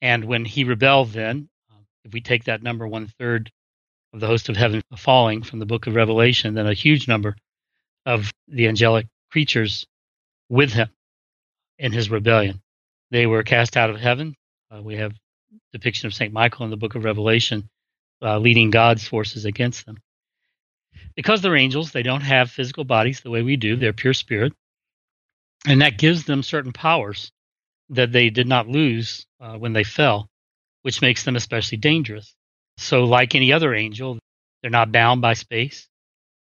And 0.00 0.24
when 0.24 0.44
he 0.44 0.64
rebelled, 0.64 1.12
then, 1.12 1.48
uh, 1.70 1.82
if 2.04 2.12
we 2.12 2.20
take 2.20 2.44
that 2.44 2.62
number 2.62 2.86
one 2.86 3.08
third 3.18 3.50
of 4.12 4.20
the 4.20 4.26
host 4.26 4.48
of 4.48 4.56
heaven 4.56 4.82
falling 4.96 5.42
from 5.42 5.58
the 5.58 5.66
book 5.66 5.86
of 5.86 5.94
Revelation, 5.94 6.54
then 6.54 6.66
a 6.66 6.74
huge 6.74 7.06
number 7.06 7.36
of 8.06 8.32
the 8.48 8.66
angelic 8.68 9.06
creatures 9.30 9.86
with 10.48 10.72
him 10.72 10.88
in 11.78 11.92
his 11.92 12.10
rebellion. 12.10 12.60
They 13.10 13.26
were 13.26 13.42
cast 13.42 13.76
out 13.76 13.90
of 13.90 14.00
heaven. 14.00 14.34
Uh, 14.70 14.82
we 14.82 14.96
have 14.96 15.12
depiction 15.72 16.06
of 16.06 16.14
Saint 16.14 16.32
Michael 16.32 16.64
in 16.64 16.70
the 16.70 16.76
book 16.76 16.94
of 16.94 17.04
Revelation 17.04 17.68
uh, 18.22 18.38
leading 18.38 18.70
God's 18.70 19.06
forces 19.06 19.44
against 19.44 19.86
them. 19.86 19.98
Because 21.16 21.42
they're 21.42 21.56
angels, 21.56 21.92
they 21.92 22.02
don't 22.02 22.20
have 22.22 22.50
physical 22.50 22.84
bodies 22.84 23.20
the 23.20 23.30
way 23.30 23.42
we 23.42 23.56
do. 23.56 23.76
They're 23.76 23.92
pure 23.92 24.14
spirit, 24.14 24.52
and 25.66 25.82
that 25.82 25.98
gives 25.98 26.24
them 26.24 26.42
certain 26.42 26.72
powers 26.72 27.32
that 27.90 28.12
they 28.12 28.30
did 28.30 28.46
not 28.46 28.68
lose 28.68 29.26
uh, 29.40 29.56
when 29.56 29.72
they 29.72 29.84
fell, 29.84 30.28
which 30.82 31.02
makes 31.02 31.24
them 31.24 31.36
especially 31.36 31.78
dangerous. 31.78 32.34
So, 32.78 33.04
like 33.04 33.34
any 33.34 33.52
other 33.52 33.74
angel, 33.74 34.18
they're 34.62 34.70
not 34.70 34.92
bound 34.92 35.20
by 35.20 35.34
space. 35.34 35.88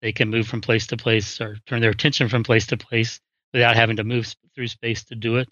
They 0.01 0.11
can 0.11 0.29
move 0.29 0.47
from 0.47 0.61
place 0.61 0.87
to 0.87 0.97
place 0.97 1.41
or 1.41 1.57
turn 1.65 1.81
their 1.81 1.91
attention 1.91 2.29
from 2.29 2.43
place 2.43 2.67
to 2.67 2.77
place 2.77 3.19
without 3.53 3.75
having 3.75 3.97
to 3.97 4.03
move 4.03 4.33
through 4.53 4.67
space 4.67 5.03
to 5.05 5.15
do 5.15 5.37
it. 5.37 5.49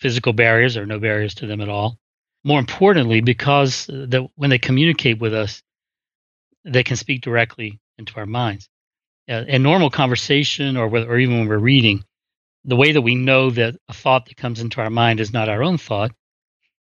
Physical 0.00 0.32
barriers 0.32 0.76
are 0.76 0.86
no 0.86 0.98
barriers 0.98 1.34
to 1.36 1.46
them 1.46 1.60
at 1.60 1.68
all. 1.68 1.98
More 2.44 2.58
importantly, 2.58 3.20
because 3.20 3.88
uh, 3.88 4.06
when 4.34 4.50
they 4.50 4.58
communicate 4.58 5.18
with 5.18 5.34
us, 5.34 5.62
they 6.64 6.82
can 6.82 6.96
speak 6.96 7.22
directly 7.22 7.78
into 7.98 8.16
our 8.16 8.26
minds. 8.26 8.68
Uh, 9.28 9.44
in 9.48 9.62
normal 9.62 9.90
conversation 9.90 10.76
or, 10.76 10.86
or 10.86 11.18
even 11.18 11.38
when 11.38 11.48
we're 11.48 11.58
reading, 11.58 12.04
the 12.64 12.76
way 12.76 12.92
that 12.92 13.02
we 13.02 13.14
know 13.14 13.50
that 13.50 13.74
a 13.88 13.94
thought 13.94 14.26
that 14.26 14.36
comes 14.36 14.60
into 14.60 14.80
our 14.80 14.90
mind 14.90 15.20
is 15.20 15.32
not 15.32 15.48
our 15.48 15.62
own 15.62 15.78
thought 15.78 16.12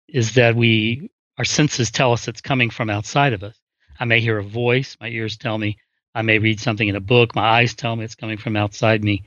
is 0.08 0.34
that 0.34 0.56
we 0.56 1.10
our 1.38 1.44
senses 1.44 1.90
tell 1.90 2.12
us 2.12 2.28
it's 2.28 2.40
coming 2.40 2.70
from 2.70 2.90
outside 2.90 3.32
of 3.32 3.42
us. 3.42 3.58
I 3.98 4.04
may 4.04 4.20
hear 4.20 4.38
a 4.38 4.44
voice, 4.44 4.96
my 5.00 5.08
ears 5.08 5.36
tell 5.36 5.56
me. 5.56 5.78
I 6.14 6.22
may 6.22 6.38
read 6.38 6.60
something 6.60 6.86
in 6.86 6.96
a 6.96 7.00
book, 7.00 7.34
my 7.34 7.42
eyes 7.42 7.74
tell 7.74 7.96
me 7.96 8.04
it's 8.04 8.14
coming 8.14 8.36
from 8.36 8.56
outside 8.56 9.02
me. 9.02 9.24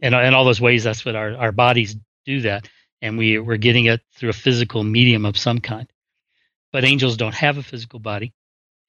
And 0.00 0.14
in 0.14 0.34
all 0.34 0.44
those 0.44 0.60
ways, 0.60 0.84
that's 0.84 1.04
what 1.04 1.16
our, 1.16 1.34
our 1.36 1.52
bodies 1.52 1.96
do 2.26 2.42
that. 2.42 2.68
And 3.00 3.16
we, 3.16 3.38
we're 3.38 3.56
getting 3.56 3.86
it 3.86 4.02
through 4.16 4.30
a 4.30 4.34
physical 4.34 4.84
medium 4.84 5.24
of 5.24 5.38
some 5.38 5.60
kind. 5.60 5.88
But 6.72 6.84
angels 6.84 7.16
don't 7.16 7.34
have 7.34 7.56
a 7.56 7.62
physical 7.62 8.00
body, 8.00 8.34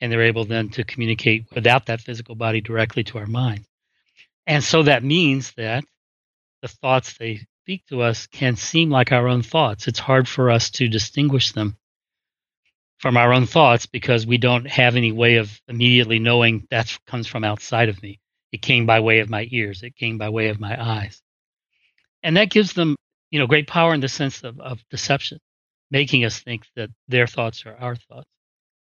and 0.02 0.12
they're 0.12 0.24
able 0.24 0.46
then 0.46 0.70
to 0.70 0.84
communicate 0.84 1.46
without 1.54 1.88
that 1.88 2.02
physical 2.02 2.36
body 2.36 2.62
directly 2.62 3.04
to 3.06 3.18
our 3.18 3.26
mind. 3.26 3.66
And 4.46 4.64
so 4.64 4.84
that 4.84 5.04
means 5.04 5.54
that 5.54 5.84
the 6.62 6.68
thoughts 6.68 7.18
they 7.18 7.42
speak 7.64 7.86
to 7.88 8.02
us 8.02 8.28
can 8.28 8.56
seem 8.56 8.90
like 8.90 9.12
our 9.12 9.28
own 9.28 9.42
thoughts. 9.42 9.88
It's 9.88 10.00
hard 10.00 10.28
for 10.28 10.50
us 10.50 10.70
to 10.72 10.88
distinguish 10.88 11.52
them 11.52 11.76
from 12.98 13.18
our 13.18 13.34
own 13.34 13.46
thoughts 13.46 13.86
because 13.86 14.26
we 14.26 14.38
don't 14.38 14.68
have 14.68 14.96
any 14.96 15.12
way 15.12 15.36
of 15.36 15.60
immediately 15.68 16.20
knowing 16.20 16.68
that 16.72 16.98
comes 17.06 17.28
from 17.28 17.44
outside 17.44 17.90
of 17.90 18.02
me. 18.02 18.20
It 18.52 18.62
came 18.62 18.86
by 18.86 19.02
way 19.02 19.20
of 19.20 19.30
my 19.30 19.48
ears. 19.52 19.84
It 19.84 19.96
came 19.96 20.18
by 20.18 20.30
way 20.30 20.48
of 20.48 20.60
my 20.60 20.82
eyes. 20.82 21.22
And 22.24 22.38
that 22.38 22.50
gives 22.50 22.74
them, 22.74 22.96
you 23.30 23.40
know, 23.40 23.48
great 23.48 23.68
power 23.68 23.94
in 23.94 24.00
the 24.00 24.08
sense 24.08 24.44
of, 24.44 24.60
of 24.60 24.84
deception, 24.90 25.40
making 25.92 26.26
us 26.26 26.40
think 26.40 26.66
that 26.76 26.90
their 27.08 27.28
thoughts 27.28 27.66
are 27.66 27.76
our 27.76 27.96
thoughts. 27.96 28.30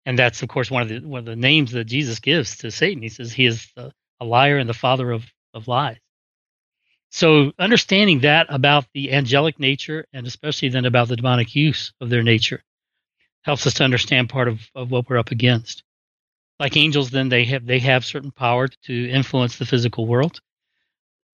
And 0.07 0.19
that's, 0.19 0.43
of 0.43 0.49
course, 0.49 0.71
one 0.71 0.83
of 0.83 0.89
the 0.89 1.01
one 1.01 1.21
of 1.21 1.25
the 1.27 1.37
names 1.37 1.73
that 1.73 1.85
Jesus 1.85 2.21
gives 2.21 2.57
to 2.59 2.71
Satan. 2.71 3.03
He 3.03 3.09
says 3.09 3.33
he 3.33 3.47
is 3.47 3.71
the, 3.77 3.93
a 4.19 4.25
liar 4.25 4.59
and 4.59 4.69
the 4.69 4.75
father 4.75 5.11
of, 5.11 5.25
of 5.55 5.69
lies. 5.69 5.99
So 7.11 7.53
understanding 7.59 8.21
that 8.21 8.47
about 8.49 8.87
the 8.95 9.13
angelic 9.13 9.59
nature 9.59 10.07
and 10.13 10.27
especially 10.27 10.69
then 10.69 10.85
about 10.85 11.09
the 11.09 11.17
demonic 11.17 11.55
use 11.55 11.93
of 12.01 12.09
their 12.09 12.23
nature 12.23 12.63
helps 13.43 13.67
us 13.67 13.75
to 13.75 13.85
understand 13.85 14.29
part 14.29 14.49
of, 14.49 14.61
of 14.75 14.91
what 14.91 15.09
we're 15.09 15.19
up 15.19 15.31
against. 15.31 15.83
Like 16.59 16.77
angels, 16.77 17.11
then 17.11 17.31
they 17.31 17.45
have 17.47 17.67
they 17.67 17.79
have 17.81 18.05
certain 18.05 18.31
power 18.31 18.69
to 18.69 19.11
influence 19.11 19.57
the 19.57 19.67
physical 19.67 20.07
world. 20.07 20.41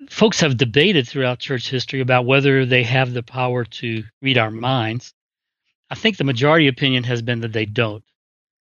Folks 0.09 0.41
have 0.41 0.57
debated 0.57 1.09
throughout 1.09 1.41
church 1.41 1.69
history 1.69 2.01
about 2.01 2.27
whether 2.27 2.65
they 2.65 2.85
have 2.85 3.13
the 3.13 3.23
power 3.23 3.65
to 3.65 4.05
read 4.23 4.39
our 4.39 4.51
minds. 4.51 5.15
I 5.91 5.95
think 5.95 6.17
the 6.17 6.25
majority 6.25 6.69
opinion 6.69 7.05
has 7.05 7.23
been 7.23 7.41
that 7.41 7.53
they 7.53 7.65
don't, 7.65 8.05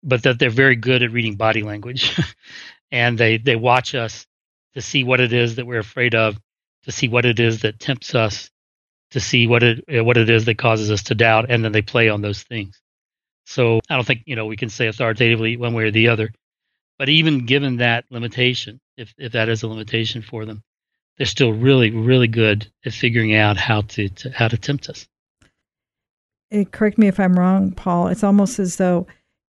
but 0.03 0.23
that 0.23 0.39
they're 0.39 0.49
very 0.49 0.75
good 0.75 1.03
at 1.03 1.12
reading 1.12 1.36
body 1.36 1.63
language, 1.63 2.19
and 2.91 3.17
they 3.17 3.38
they 3.38 3.55
watch 3.55 3.95
us 3.95 4.25
to 4.73 4.81
see 4.81 5.03
what 5.03 5.19
it 5.19 5.33
is 5.33 5.55
that 5.55 5.65
we're 5.65 5.79
afraid 5.79 6.15
of, 6.15 6.38
to 6.83 6.91
see 6.91 7.07
what 7.07 7.25
it 7.25 7.39
is 7.39 7.62
that 7.62 7.79
tempts 7.79 8.15
us, 8.15 8.49
to 9.12 9.19
see 9.19 9.47
what 9.47 9.63
it 9.63 9.83
eh, 9.88 10.01
what 10.01 10.17
it 10.17 10.29
is 10.29 10.45
that 10.45 10.57
causes 10.57 10.91
us 10.91 11.03
to 11.03 11.15
doubt, 11.15 11.49
and 11.49 11.63
then 11.63 11.71
they 11.71 11.81
play 11.81 12.10
on 12.10 12.21
those 12.21 12.43
things. 12.43 12.79
So 13.47 13.79
I 13.89 13.95
don't 13.95 14.05
think, 14.05 14.23
you 14.25 14.36
know, 14.36 14.45
we 14.45 14.57
can 14.57 14.67
say 14.67 14.88
authoritatively 14.88 15.55
one 15.55 15.73
way 15.73 15.86
or 15.86 15.91
the 15.91 16.10
other. 16.10 16.33
But 16.99 17.07
even 17.07 17.45
given 17.45 17.77
that 17.77 18.03
limitation, 18.10 18.81
if, 18.97 19.13
if 19.17 19.31
that 19.31 19.47
is 19.47 19.63
a 19.63 19.69
limitation 19.69 20.21
for 20.21 20.43
them, 20.43 20.63
they're 21.17 21.25
still 21.25 21.53
really, 21.53 21.91
really 21.91 22.27
good 22.27 22.69
at 22.86 22.91
figuring 22.91 23.36
out 23.36 23.55
how 23.55 23.81
to, 23.81 24.10
to 24.10 24.31
how 24.31 24.49
to 24.49 24.57
tempt 24.57 24.89
us. 24.89 25.07
It, 26.51 26.71
correct 26.73 26.97
me 26.97 27.07
if 27.07 27.21
I'm 27.21 27.39
wrong, 27.39 27.71
Paul. 27.71 28.07
It's 28.10 28.23
almost 28.23 28.60
as 28.60 28.75
though 28.75 29.07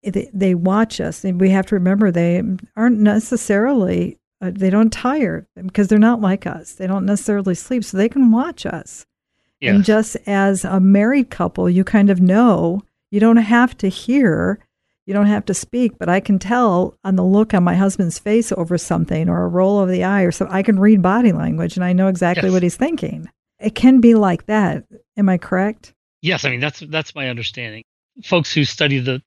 they, 0.04 0.30
they 0.32 0.54
watch 0.54 1.00
us, 1.00 1.24
and 1.24 1.40
we 1.40 1.50
have 1.50 1.66
to 1.66 1.74
remember 1.74 2.10
they 2.10 2.42
aren't 2.76 2.98
necessarily 2.98 4.18
uh, 4.40 4.50
they 4.52 4.70
don't 4.70 4.92
tire 4.92 5.46
because 5.56 5.88
they're 5.88 5.98
not 5.98 6.20
like 6.20 6.46
us. 6.46 6.72
They 6.72 6.86
don't 6.86 7.06
necessarily 7.06 7.54
sleep, 7.54 7.84
so 7.84 7.96
they 7.96 8.08
can 8.08 8.30
watch 8.30 8.66
us. 8.66 9.06
Yes. 9.60 9.74
And 9.74 9.84
just 9.84 10.16
as 10.26 10.64
a 10.64 10.80
married 10.80 11.30
couple, 11.30 11.70
you 11.70 11.84
kind 11.84 12.10
of 12.10 12.20
know 12.20 12.82
you 13.10 13.20
don't 13.20 13.36
have 13.38 13.76
to 13.78 13.88
hear, 13.88 14.58
you 15.06 15.14
don't 15.14 15.26
have 15.26 15.44
to 15.46 15.54
speak, 15.54 15.98
but 15.98 16.08
I 16.08 16.20
can 16.20 16.38
tell 16.38 16.98
on 17.04 17.16
the 17.16 17.24
look 17.24 17.54
on 17.54 17.64
my 17.64 17.74
husband's 17.74 18.18
face 18.18 18.52
over 18.52 18.76
something 18.76 19.28
or 19.28 19.44
a 19.44 19.48
roll 19.48 19.80
of 19.80 19.88
the 19.88 20.04
eye 20.04 20.22
or 20.22 20.32
something. 20.32 20.54
I 20.54 20.62
can 20.62 20.78
read 20.78 21.00
body 21.00 21.32
language 21.32 21.76
and 21.76 21.84
I 21.84 21.92
know 21.92 22.08
exactly 22.08 22.48
yes. 22.48 22.52
what 22.52 22.62
he's 22.62 22.76
thinking. 22.76 23.28
It 23.60 23.74
can 23.74 24.00
be 24.00 24.14
like 24.14 24.46
that. 24.46 24.84
Am 25.16 25.28
I 25.28 25.38
correct? 25.38 25.94
Yes, 26.20 26.44
I 26.44 26.50
mean 26.50 26.60
that's 26.60 26.80
that's 26.80 27.14
my 27.14 27.28
understanding. 27.28 27.84
Folks 28.22 28.52
who 28.52 28.64
study 28.64 28.98
the 28.98 29.22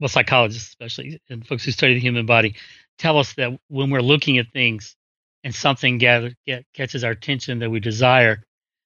well, 0.00 0.08
psychologists 0.08 0.68
especially, 0.68 1.20
and 1.28 1.46
folks 1.46 1.64
who 1.64 1.70
study 1.70 1.94
the 1.94 2.00
human 2.00 2.26
body, 2.26 2.54
tell 2.98 3.18
us 3.18 3.34
that 3.34 3.58
when 3.68 3.90
we're 3.90 4.00
looking 4.00 4.38
at 4.38 4.52
things 4.52 4.96
and 5.44 5.54
something 5.54 5.98
gather, 5.98 6.32
get, 6.46 6.64
catches 6.74 7.04
our 7.04 7.10
attention 7.10 7.60
that 7.60 7.70
we 7.70 7.80
desire, 7.80 8.44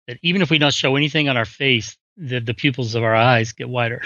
that 0.09 0.19
even 0.23 0.43
if 0.43 0.51
we 0.51 0.59
don't 0.59 0.75
show 0.75 0.97
anything 0.97 1.29
on 1.29 1.37
our 1.37 1.45
face, 1.45 1.97
the, 2.17 2.41
the 2.41 2.55
pupils 2.55 2.95
of 2.95 3.03
our 3.03 3.15
eyes 3.15 3.53
get 3.53 3.69
wider. 3.69 4.03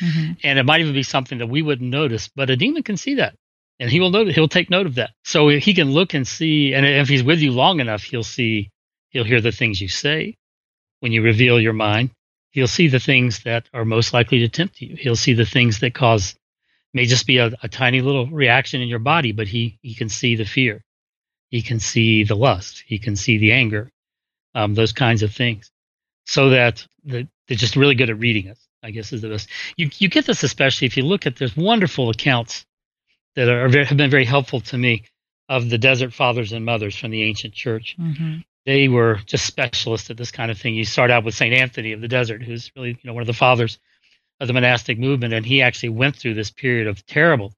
Mm-hmm. 0.00 0.32
and 0.44 0.58
it 0.58 0.64
might 0.64 0.80
even 0.80 0.92
be 0.92 1.02
something 1.02 1.38
that 1.38 1.48
we 1.48 1.62
wouldn't 1.62 1.88
notice, 1.88 2.28
but 2.34 2.50
a 2.50 2.56
demon 2.56 2.82
can 2.82 2.96
see 2.96 3.14
that. 3.16 3.34
and 3.78 3.90
he 3.90 4.00
will 4.00 4.10
note 4.10 4.28
he'll 4.28 4.48
take 4.48 4.70
note 4.70 4.86
of 4.86 4.96
that. 4.96 5.10
So 5.24 5.48
he 5.48 5.74
can 5.74 5.92
look 5.92 6.14
and 6.14 6.26
see, 6.26 6.74
and 6.74 6.84
if 6.84 7.08
he's 7.08 7.22
with 7.22 7.40
you 7.40 7.52
long 7.52 7.80
enough, 7.80 8.02
he'll 8.02 8.24
see, 8.24 8.70
he'll 9.10 9.24
hear 9.24 9.40
the 9.40 9.52
things 9.52 9.80
you 9.80 9.88
say 9.88 10.36
when 11.00 11.12
you 11.12 11.22
reveal 11.22 11.60
your 11.60 11.72
mind. 11.72 12.10
He'll 12.54 12.68
see 12.68 12.86
the 12.86 13.00
things 13.00 13.40
that 13.40 13.68
are 13.74 13.84
most 13.84 14.12
likely 14.12 14.38
to 14.38 14.48
tempt 14.48 14.80
you. 14.80 14.94
He'll 14.94 15.16
see 15.16 15.32
the 15.32 15.44
things 15.44 15.80
that 15.80 15.92
cause 15.92 16.36
may 16.92 17.04
just 17.04 17.26
be 17.26 17.38
a, 17.38 17.50
a 17.64 17.68
tiny 17.68 18.00
little 18.00 18.28
reaction 18.28 18.80
in 18.80 18.86
your 18.86 19.00
body, 19.00 19.32
but 19.32 19.48
he 19.48 19.76
he 19.82 19.92
can 19.92 20.08
see 20.08 20.36
the 20.36 20.44
fear, 20.44 20.84
he 21.50 21.62
can 21.62 21.80
see 21.80 22.22
the 22.22 22.36
lust, 22.36 22.84
he 22.86 23.00
can 23.00 23.16
see 23.16 23.38
the 23.38 23.50
anger, 23.50 23.90
um, 24.54 24.74
those 24.74 24.92
kinds 24.92 25.24
of 25.24 25.32
things. 25.32 25.72
So 26.26 26.50
that 26.50 26.86
the, 27.04 27.26
they're 27.48 27.56
just 27.56 27.74
really 27.74 27.96
good 27.96 28.08
at 28.08 28.20
reading 28.20 28.48
us. 28.48 28.58
I 28.84 28.92
guess 28.92 29.12
is 29.12 29.22
the 29.22 29.30
best. 29.30 29.48
You 29.76 29.90
you 29.98 30.08
get 30.08 30.26
this 30.26 30.44
especially 30.44 30.86
if 30.86 30.96
you 30.96 31.02
look 31.02 31.26
at 31.26 31.34
there's 31.34 31.56
wonderful 31.56 32.08
accounts 32.08 32.64
that 33.34 33.48
are 33.48 33.84
have 33.84 33.96
been 33.96 34.10
very 34.10 34.26
helpful 34.26 34.60
to 34.60 34.78
me 34.78 35.02
of 35.48 35.70
the 35.70 35.78
desert 35.78 36.12
fathers 36.14 36.52
and 36.52 36.64
mothers 36.64 36.96
from 36.96 37.10
the 37.10 37.24
ancient 37.24 37.52
church. 37.52 37.96
Mm-hmm. 37.98 38.42
They 38.66 38.88
were 38.88 39.16
just 39.26 39.46
specialists 39.46 40.10
at 40.10 40.16
this 40.16 40.30
kind 40.30 40.50
of 40.50 40.58
thing. 40.58 40.74
You 40.74 40.84
start 40.84 41.10
out 41.10 41.24
with 41.24 41.34
Saint 41.34 41.54
Anthony 41.54 41.92
of 41.92 42.00
the 42.00 42.08
desert, 42.08 42.42
who's 42.42 42.70
really 42.74 42.90
you 42.90 43.04
know 43.04 43.12
one 43.12 43.22
of 43.22 43.26
the 43.26 43.32
fathers 43.32 43.78
of 44.40 44.48
the 44.48 44.54
monastic 44.54 44.98
movement, 44.98 45.34
and 45.34 45.44
he 45.44 45.62
actually 45.62 45.90
went 45.90 46.16
through 46.16 46.34
this 46.34 46.50
period 46.50 46.86
of 46.86 47.04
terrible 47.06 47.52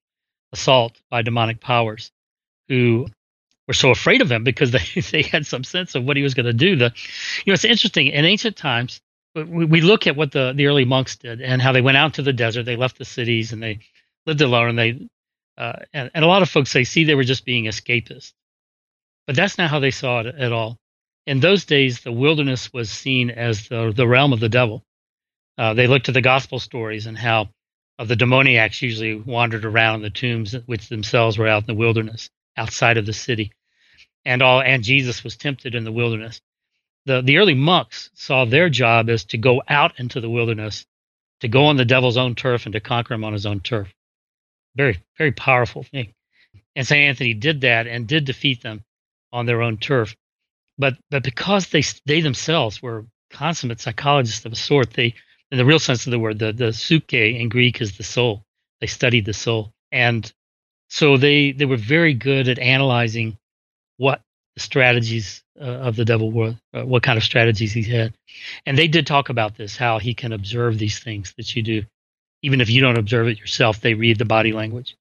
assault 0.52 1.00
by 1.10 1.22
demonic 1.22 1.60
powers, 1.60 2.10
who 2.68 3.06
were 3.66 3.74
so 3.74 3.90
afraid 3.90 4.20
of 4.20 4.30
him 4.30 4.44
because 4.44 4.70
they 4.72 5.00
they 5.12 5.22
had 5.22 5.46
some 5.46 5.64
sense 5.64 5.94
of 5.94 6.04
what 6.04 6.16
he 6.16 6.22
was 6.22 6.34
going 6.34 6.46
to 6.46 6.52
do. 6.52 6.76
The 6.76 6.92
you 7.44 7.50
know 7.50 7.54
it's 7.54 7.64
interesting 7.64 8.08
in 8.08 8.24
ancient 8.24 8.56
times. 8.56 9.00
We, 9.34 9.66
we 9.66 9.80
look 9.82 10.06
at 10.06 10.16
what 10.16 10.32
the, 10.32 10.54
the 10.56 10.66
early 10.66 10.86
monks 10.86 11.16
did 11.16 11.42
and 11.42 11.60
how 11.60 11.72
they 11.72 11.82
went 11.82 11.98
out 11.98 12.14
to 12.14 12.22
the 12.22 12.32
desert. 12.32 12.62
They 12.62 12.76
left 12.76 12.96
the 12.96 13.04
cities 13.04 13.52
and 13.52 13.62
they 13.62 13.80
lived 14.24 14.40
alone 14.40 14.70
and 14.70 14.78
they 14.78 15.08
uh, 15.58 15.80
and, 15.92 16.10
and 16.14 16.24
a 16.24 16.28
lot 16.28 16.42
of 16.42 16.48
folks 16.50 16.70
say, 16.70 16.84
see, 16.84 17.04
they 17.04 17.14
were 17.14 17.24
just 17.24 17.44
being 17.44 17.64
escapists. 17.64 18.32
But 19.26 19.36
that's 19.36 19.58
not 19.58 19.70
how 19.70 19.80
they 19.80 19.90
saw 19.90 20.20
it 20.20 20.26
at 20.26 20.52
all. 20.52 20.78
In 21.26 21.40
those 21.40 21.64
days, 21.64 22.00
the 22.00 22.12
wilderness 22.12 22.72
was 22.72 22.88
seen 22.88 23.30
as 23.30 23.68
the, 23.68 23.92
the 23.94 24.06
realm 24.06 24.32
of 24.32 24.40
the 24.40 24.48
devil. 24.48 24.84
Uh, 25.58 25.74
they 25.74 25.88
looked 25.88 26.08
at 26.08 26.14
the 26.14 26.20
gospel 26.20 26.60
stories 26.60 27.06
and 27.06 27.18
how 27.18 27.48
uh, 27.98 28.04
the 28.04 28.16
demoniacs 28.16 28.80
usually 28.80 29.14
wandered 29.14 29.64
around 29.64 30.02
the 30.02 30.10
tombs, 30.10 30.54
which 30.66 30.88
themselves 30.88 31.36
were 31.36 31.48
out 31.48 31.62
in 31.62 31.66
the 31.66 31.74
wilderness, 31.74 32.30
outside 32.56 32.96
of 32.96 33.06
the 33.06 33.12
city. 33.12 33.52
And 34.24 34.42
all 34.42 34.60
and 34.60 34.84
Jesus 34.84 35.24
was 35.24 35.36
tempted 35.36 35.74
in 35.74 35.84
the 35.84 35.92
wilderness. 35.92 36.40
The 37.06 37.22
the 37.22 37.38
early 37.38 37.54
monks 37.54 38.10
saw 38.14 38.44
their 38.44 38.68
job 38.68 39.08
as 39.08 39.24
to 39.26 39.38
go 39.38 39.62
out 39.68 39.98
into 39.98 40.20
the 40.20 40.30
wilderness, 40.30 40.86
to 41.40 41.48
go 41.48 41.66
on 41.66 41.76
the 41.76 41.84
devil's 41.84 42.16
own 42.16 42.34
turf 42.34 42.66
and 42.66 42.72
to 42.72 42.80
conquer 42.80 43.14
him 43.14 43.24
on 43.24 43.32
his 43.32 43.46
own 43.46 43.60
turf. 43.60 43.92
Very, 44.76 44.98
very 45.16 45.32
powerful 45.32 45.82
thing. 45.82 46.12
And 46.74 46.86
St. 46.86 47.00
Anthony 47.08 47.34
did 47.34 47.62
that 47.62 47.86
and 47.86 48.06
did 48.06 48.26
defeat 48.26 48.62
them 48.62 48.84
on 49.32 49.46
their 49.46 49.62
own 49.62 49.78
turf. 49.78 50.14
But 50.78 50.96
but 51.10 51.22
because 51.22 51.68
they 51.68 51.82
they 52.04 52.20
themselves 52.20 52.82
were 52.82 53.06
consummate 53.30 53.80
psychologists 53.80 54.44
of 54.44 54.52
a 54.52 54.56
sort, 54.56 54.92
they 54.92 55.14
in 55.50 55.58
the 55.58 55.64
real 55.64 55.78
sense 55.78 56.06
of 56.06 56.10
the 56.10 56.18
word, 56.18 56.38
the 56.38 56.52
the 56.52 56.72
psyche 56.72 57.40
in 57.40 57.48
Greek 57.48 57.80
is 57.80 57.96
the 57.96 58.04
soul. 58.04 58.44
They 58.80 58.86
studied 58.86 59.24
the 59.24 59.32
soul, 59.32 59.72
and 59.92 60.30
so 60.88 61.16
they 61.16 61.52
they 61.52 61.64
were 61.64 61.76
very 61.76 62.14
good 62.14 62.48
at 62.48 62.58
analyzing 62.58 63.38
what 63.96 64.20
strategies 64.58 65.42
uh, 65.60 65.64
of 65.64 65.96
the 65.96 66.04
devil 66.04 66.30
were, 66.32 66.56
uh, 66.74 66.84
what 66.84 67.02
kind 67.02 67.16
of 67.16 67.24
strategies 67.24 67.72
he 67.72 67.82
had, 67.82 68.14
and 68.66 68.76
they 68.76 68.88
did 68.88 69.06
talk 69.06 69.28
about 69.28 69.56
this, 69.56 69.76
how 69.76 69.98
he 69.98 70.14
can 70.14 70.32
observe 70.32 70.78
these 70.78 70.98
things 70.98 71.34
that 71.36 71.56
you 71.56 71.62
do 71.62 71.84
even 72.42 72.60
if 72.60 72.70
you 72.70 72.80
don't 72.80 72.98
observe 72.98 73.28
it 73.28 73.40
yourself, 73.40 73.80
they 73.80 73.94
read 73.94 74.18
the 74.18 74.24
body 74.24 74.52
language. 74.52 74.96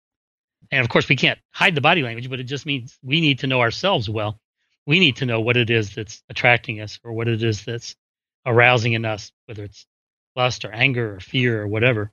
And 0.72 0.82
of 0.82 0.90
course, 0.90 1.08
we 1.08 1.16
can't 1.16 1.40
hide 1.52 1.76
the 1.76 1.82
body 1.82 2.02
language, 2.02 2.30
but 2.30 2.40
it 2.40 2.46
just 2.46 2.66
means 2.66 2.98
we 3.04 3.22
need 3.22 3.40
to 3.40 3.48
know 3.48 3.62
ourselves 3.62 4.10
well. 4.10 4.40
We 4.88 5.00
need 5.00 5.18
to 5.18 5.26
know 5.26 5.42
what 5.42 5.58
it 5.58 5.70
is 5.70 5.96
that's 5.96 6.24
attracting 6.30 6.82
us 6.82 7.00
or 7.04 7.14
what 7.14 7.28
it 7.28 7.42
is 7.44 7.66
that's 7.66 7.96
arousing 8.46 8.94
in 8.94 9.06
us, 9.06 9.32
whether 9.46 9.64
it's 9.64 9.86
lust 10.36 10.66
or 10.66 10.72
anger 10.72 11.16
or 11.16 11.20
fear 11.20 11.62
or 11.62 11.68
whatever, 11.68 12.12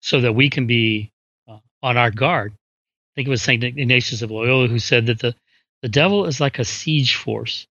so 0.00 0.20
that 0.20 0.34
we 0.34 0.50
can 0.50 0.66
be 0.66 1.12
uh, 1.48 1.58
on 1.82 1.96
our 1.96 2.10
guard. 2.10 2.52
I 2.52 3.12
think 3.14 3.28
it 3.28 3.30
was 3.30 3.42
St. 3.42 3.62
Ignatius 3.64 4.22
of 4.22 4.30
Loyola 4.30 4.68
who 4.68 4.78
said 4.78 5.06
that 5.06 5.20
the, 5.20 5.34
the 5.82 5.88
devil 5.88 6.26
is 6.26 6.40
like 6.40 6.58
a 6.58 6.64
siege 6.64 7.16
force 7.16 7.66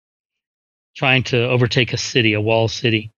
trying 0.96 1.24
to 1.24 1.48
overtake 1.48 1.94
a 1.94 1.98
city, 1.98 2.34
a 2.34 2.42
wall 2.42 2.68
city. 2.68 3.12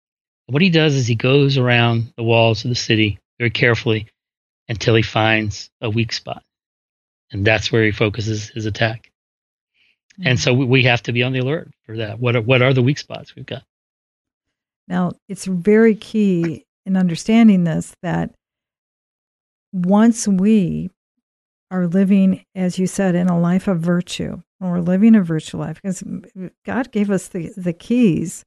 And 0.46 0.52
what 0.52 0.62
he 0.62 0.70
does 0.70 0.94
is 0.94 1.06
he 1.06 1.14
goes 1.14 1.58
around 1.58 2.12
the 2.16 2.24
walls 2.24 2.64
of 2.64 2.70
the 2.70 2.74
city 2.74 3.18
very 3.38 3.50
carefully 3.50 4.08
until 4.68 4.94
he 4.94 5.02
finds 5.02 5.70
a 5.80 5.88
weak 5.88 6.12
spot. 6.12 6.42
And 7.30 7.46
that's 7.46 7.70
where 7.70 7.84
he 7.84 7.92
focuses 7.92 8.48
his 8.48 8.66
attack. 8.66 9.10
Mm-hmm. 10.18 10.28
And 10.28 10.40
so 10.40 10.52
we 10.52 10.83
have 10.85 11.02
to 11.04 11.12
be 11.12 11.22
on 11.22 11.33
the 11.33 11.38
alert 11.38 11.70
for 11.85 11.96
that. 11.96 12.18
What 12.18 12.37
are, 12.37 12.42
what 12.42 12.62
are 12.62 12.74
the 12.74 12.83
weak 12.83 12.98
spots 12.98 13.37
we've 13.37 13.46
got? 13.46 13.62
Now, 14.88 15.12
it's 15.28 15.44
very 15.44 15.94
key 15.94 16.64
in 16.87 16.96
understanding 16.96 17.64
this 17.64 17.94
that 18.02 18.35
once 19.72 20.26
we 20.26 20.90
are 21.70 21.87
living, 21.87 22.44
as 22.54 22.78
you 22.78 22.87
said, 22.87 23.14
in 23.14 23.28
a 23.28 23.38
life 23.38 23.68
of 23.68 23.81
virtue, 23.81 24.40
or 24.61 24.72
we're 24.72 24.81
living 24.81 25.14
a 25.14 25.22
virtual 25.22 25.61
life, 25.61 25.81
because 25.81 26.02
God 26.64 26.90
gave 26.90 27.11
us 27.11 27.28
the, 27.28 27.52
the 27.57 27.74
keys 27.74 28.44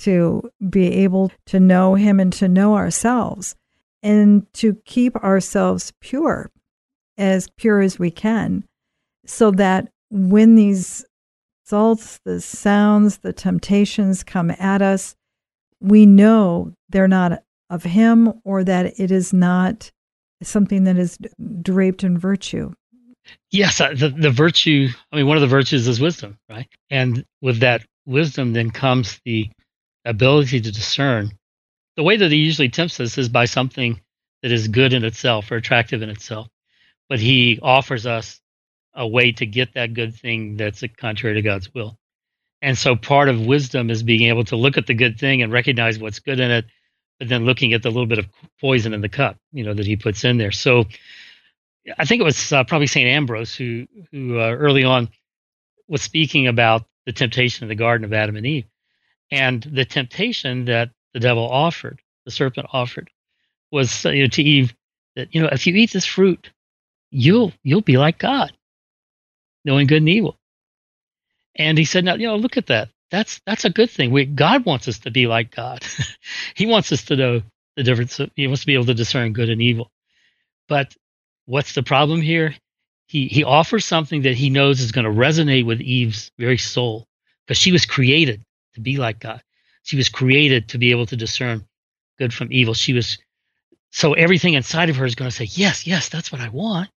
to 0.00 0.50
be 0.68 0.92
able 1.02 1.32
to 1.46 1.58
know 1.58 1.94
Him 1.94 2.20
and 2.20 2.32
to 2.34 2.48
know 2.48 2.74
ourselves 2.74 3.56
and 4.02 4.50
to 4.54 4.74
keep 4.84 5.16
ourselves 5.16 5.92
pure, 6.00 6.50
as 7.16 7.48
pure 7.56 7.80
as 7.80 7.98
we 7.98 8.10
can, 8.10 8.64
so 9.24 9.50
that 9.50 9.90
when 10.10 10.56
these 10.56 11.04
thoughts, 11.66 12.20
the 12.24 12.40
sounds, 12.40 13.18
the 13.18 13.32
temptations 13.32 14.24
come 14.24 14.50
at 14.50 14.82
us, 14.82 15.14
we 15.80 16.06
know 16.06 16.72
they're 16.88 17.08
not 17.08 17.42
of 17.70 17.84
Him 17.84 18.32
or 18.44 18.64
that 18.64 18.98
it 18.98 19.10
is 19.10 19.32
not 19.32 19.90
something 20.42 20.84
that 20.84 20.98
is 20.98 21.18
draped 21.62 22.02
in 22.02 22.18
virtue. 22.18 22.72
Yes, 23.50 23.78
the, 23.78 24.14
the 24.16 24.30
virtue, 24.30 24.88
I 25.12 25.16
mean, 25.16 25.26
one 25.26 25.36
of 25.36 25.42
the 25.42 25.46
virtues 25.46 25.86
is 25.86 26.00
wisdom, 26.00 26.38
right? 26.48 26.66
And 26.90 27.24
with 27.40 27.60
that 27.60 27.82
wisdom, 28.06 28.52
then 28.52 28.70
comes 28.70 29.20
the 29.24 29.50
ability 30.04 30.60
to 30.62 30.72
discern 30.72 31.30
the 31.96 32.02
way 32.02 32.16
that 32.16 32.32
he 32.32 32.38
usually 32.38 32.68
tempts 32.68 32.98
us 32.98 33.18
is 33.18 33.28
by 33.28 33.44
something 33.44 34.00
that 34.42 34.50
is 34.50 34.68
good 34.68 34.92
in 34.92 35.04
itself 35.04 35.50
or 35.50 35.56
attractive 35.56 36.02
in 36.02 36.08
itself. 36.08 36.48
But 37.08 37.20
he 37.20 37.58
offers 37.62 38.06
us 38.06 38.39
a 38.94 39.06
way 39.06 39.32
to 39.32 39.46
get 39.46 39.74
that 39.74 39.94
good 39.94 40.14
thing 40.14 40.56
that's 40.56 40.82
contrary 40.96 41.34
to 41.36 41.42
God's 41.42 41.72
will. 41.74 41.98
And 42.62 42.76
so 42.76 42.96
part 42.96 43.28
of 43.28 43.46
wisdom 43.46 43.90
is 43.90 44.02
being 44.02 44.28
able 44.28 44.44
to 44.44 44.56
look 44.56 44.76
at 44.76 44.86
the 44.86 44.94
good 44.94 45.18
thing 45.18 45.42
and 45.42 45.52
recognize 45.52 45.98
what's 45.98 46.18
good 46.18 46.40
in 46.40 46.50
it, 46.50 46.66
but 47.18 47.28
then 47.28 47.46
looking 47.46 47.72
at 47.72 47.82
the 47.82 47.88
little 47.88 48.06
bit 48.06 48.18
of 48.18 48.26
poison 48.60 48.92
in 48.92 49.00
the 49.00 49.08
cup, 49.08 49.36
you 49.52 49.64
know, 49.64 49.72
that 49.72 49.86
he 49.86 49.96
puts 49.96 50.24
in 50.24 50.36
there. 50.36 50.52
So 50.52 50.84
I 51.98 52.04
think 52.04 52.20
it 52.20 52.24
was 52.24 52.52
uh, 52.52 52.64
probably 52.64 52.86
St. 52.86 53.08
Ambrose 53.08 53.54
who, 53.54 53.86
who 54.10 54.38
uh, 54.38 54.50
early 54.52 54.84
on 54.84 55.08
was 55.88 56.02
speaking 56.02 56.46
about 56.46 56.84
the 57.06 57.12
temptation 57.12 57.64
in 57.64 57.68
the 57.68 57.74
Garden 57.74 58.04
of 58.04 58.12
Adam 58.12 58.36
and 58.36 58.46
Eve 58.46 58.66
and 59.30 59.62
the 59.62 59.84
temptation 59.84 60.64
that 60.66 60.90
the 61.14 61.20
devil 61.20 61.48
offered, 61.48 62.00
the 62.24 62.30
serpent 62.30 62.66
offered, 62.72 63.10
was 63.70 64.04
you 64.04 64.22
know, 64.22 64.28
to 64.28 64.42
Eve 64.42 64.74
that 65.16 65.34
you 65.34 65.40
know 65.40 65.48
if 65.52 65.66
you 65.66 65.74
eat 65.74 65.92
this 65.92 66.06
fruit, 66.06 66.50
you'll 67.10 67.52
you'll 67.62 67.80
be 67.80 67.98
like 67.98 68.18
God, 68.18 68.52
knowing 69.64 69.86
good 69.86 70.02
and 70.02 70.08
evil. 70.08 70.38
And 71.56 71.76
he 71.76 71.84
said, 71.84 72.04
now 72.04 72.14
you 72.14 72.26
know 72.26 72.36
look 72.36 72.56
at 72.56 72.66
that. 72.66 72.88
That's 73.10 73.40
that's 73.44 73.64
a 73.64 73.70
good 73.70 73.90
thing. 73.90 74.12
We 74.12 74.24
God 74.24 74.64
wants 74.64 74.86
us 74.88 75.00
to 75.00 75.10
be 75.10 75.26
like 75.26 75.54
God. 75.54 75.84
he 76.54 76.66
wants 76.66 76.92
us 76.92 77.04
to 77.06 77.16
know 77.16 77.42
the 77.76 77.82
difference. 77.82 78.20
He 78.36 78.46
wants 78.46 78.60
to 78.60 78.66
be 78.66 78.74
able 78.74 78.86
to 78.86 78.94
discern 78.94 79.32
good 79.32 79.50
and 79.50 79.60
evil. 79.60 79.90
But 80.68 80.94
what's 81.46 81.74
the 81.74 81.82
problem 81.82 82.20
here? 82.20 82.54
He 83.06 83.26
he 83.26 83.42
offers 83.42 83.84
something 83.84 84.22
that 84.22 84.36
he 84.36 84.50
knows 84.50 84.80
is 84.80 84.92
going 84.92 85.04
to 85.04 85.10
resonate 85.10 85.66
with 85.66 85.80
Eve's 85.80 86.30
very 86.38 86.58
soul 86.58 87.08
because 87.44 87.58
she 87.58 87.72
was 87.72 87.84
created 87.84 88.44
to 88.74 88.80
be 88.80 88.96
like 88.96 89.18
God. 89.18 89.42
She 89.82 89.96
was 89.96 90.08
created 90.08 90.68
to 90.68 90.78
be 90.78 90.92
able 90.92 91.06
to 91.06 91.16
discern 91.16 91.66
good 92.18 92.32
from 92.32 92.52
evil. 92.52 92.74
She 92.74 92.92
was 92.92 93.18
so 93.90 94.12
everything 94.12 94.54
inside 94.54 94.90
of 94.90 94.96
her 94.96 95.04
is 95.04 95.16
going 95.16 95.30
to 95.30 95.36
say, 95.36 95.44
Yes, 95.44 95.86
yes, 95.86 96.08
that's 96.08 96.30
what 96.30 96.40
I 96.40 96.48
want. 96.48 96.90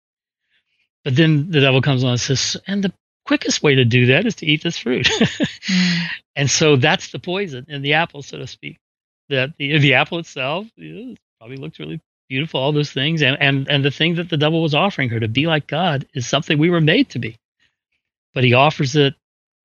But 1.03 1.15
then 1.15 1.51
the 1.51 1.61
devil 1.61 1.81
comes 1.81 2.01
along 2.01 2.13
and 2.13 2.21
says, 2.21 2.57
And 2.67 2.83
the 2.83 2.93
quickest 3.25 3.63
way 3.63 3.75
to 3.75 3.85
do 3.85 4.07
that 4.07 4.25
is 4.25 4.35
to 4.35 4.45
eat 4.45 4.63
this 4.63 4.77
fruit. 4.77 5.05
mm. 5.07 6.07
And 6.35 6.49
so 6.49 6.75
that's 6.75 7.11
the 7.11 7.19
poison 7.19 7.65
in 7.67 7.81
the 7.81 7.93
apple, 7.93 8.23
so 8.23 8.37
to 8.37 8.47
speak. 8.47 8.77
That 9.29 9.53
the, 9.57 9.77
the 9.79 9.93
apple 9.95 10.19
itself 10.19 10.67
know, 10.77 11.15
probably 11.39 11.57
looks 11.57 11.79
really 11.79 11.99
beautiful, 12.29 12.59
all 12.59 12.71
those 12.71 12.91
things. 12.91 13.21
And, 13.21 13.37
and, 13.39 13.69
and 13.69 13.85
the 13.85 13.91
thing 13.91 14.15
that 14.15 14.29
the 14.29 14.37
devil 14.37 14.61
was 14.61 14.73
offering 14.73 15.09
her 15.09 15.19
to 15.19 15.27
be 15.27 15.45
like 15.47 15.67
God 15.67 16.07
is 16.13 16.27
something 16.27 16.57
we 16.57 16.69
were 16.69 16.81
made 16.81 17.09
to 17.11 17.19
be. 17.19 17.35
But 18.33 18.43
he 18.43 18.53
offers 18.53 18.95
it 18.95 19.13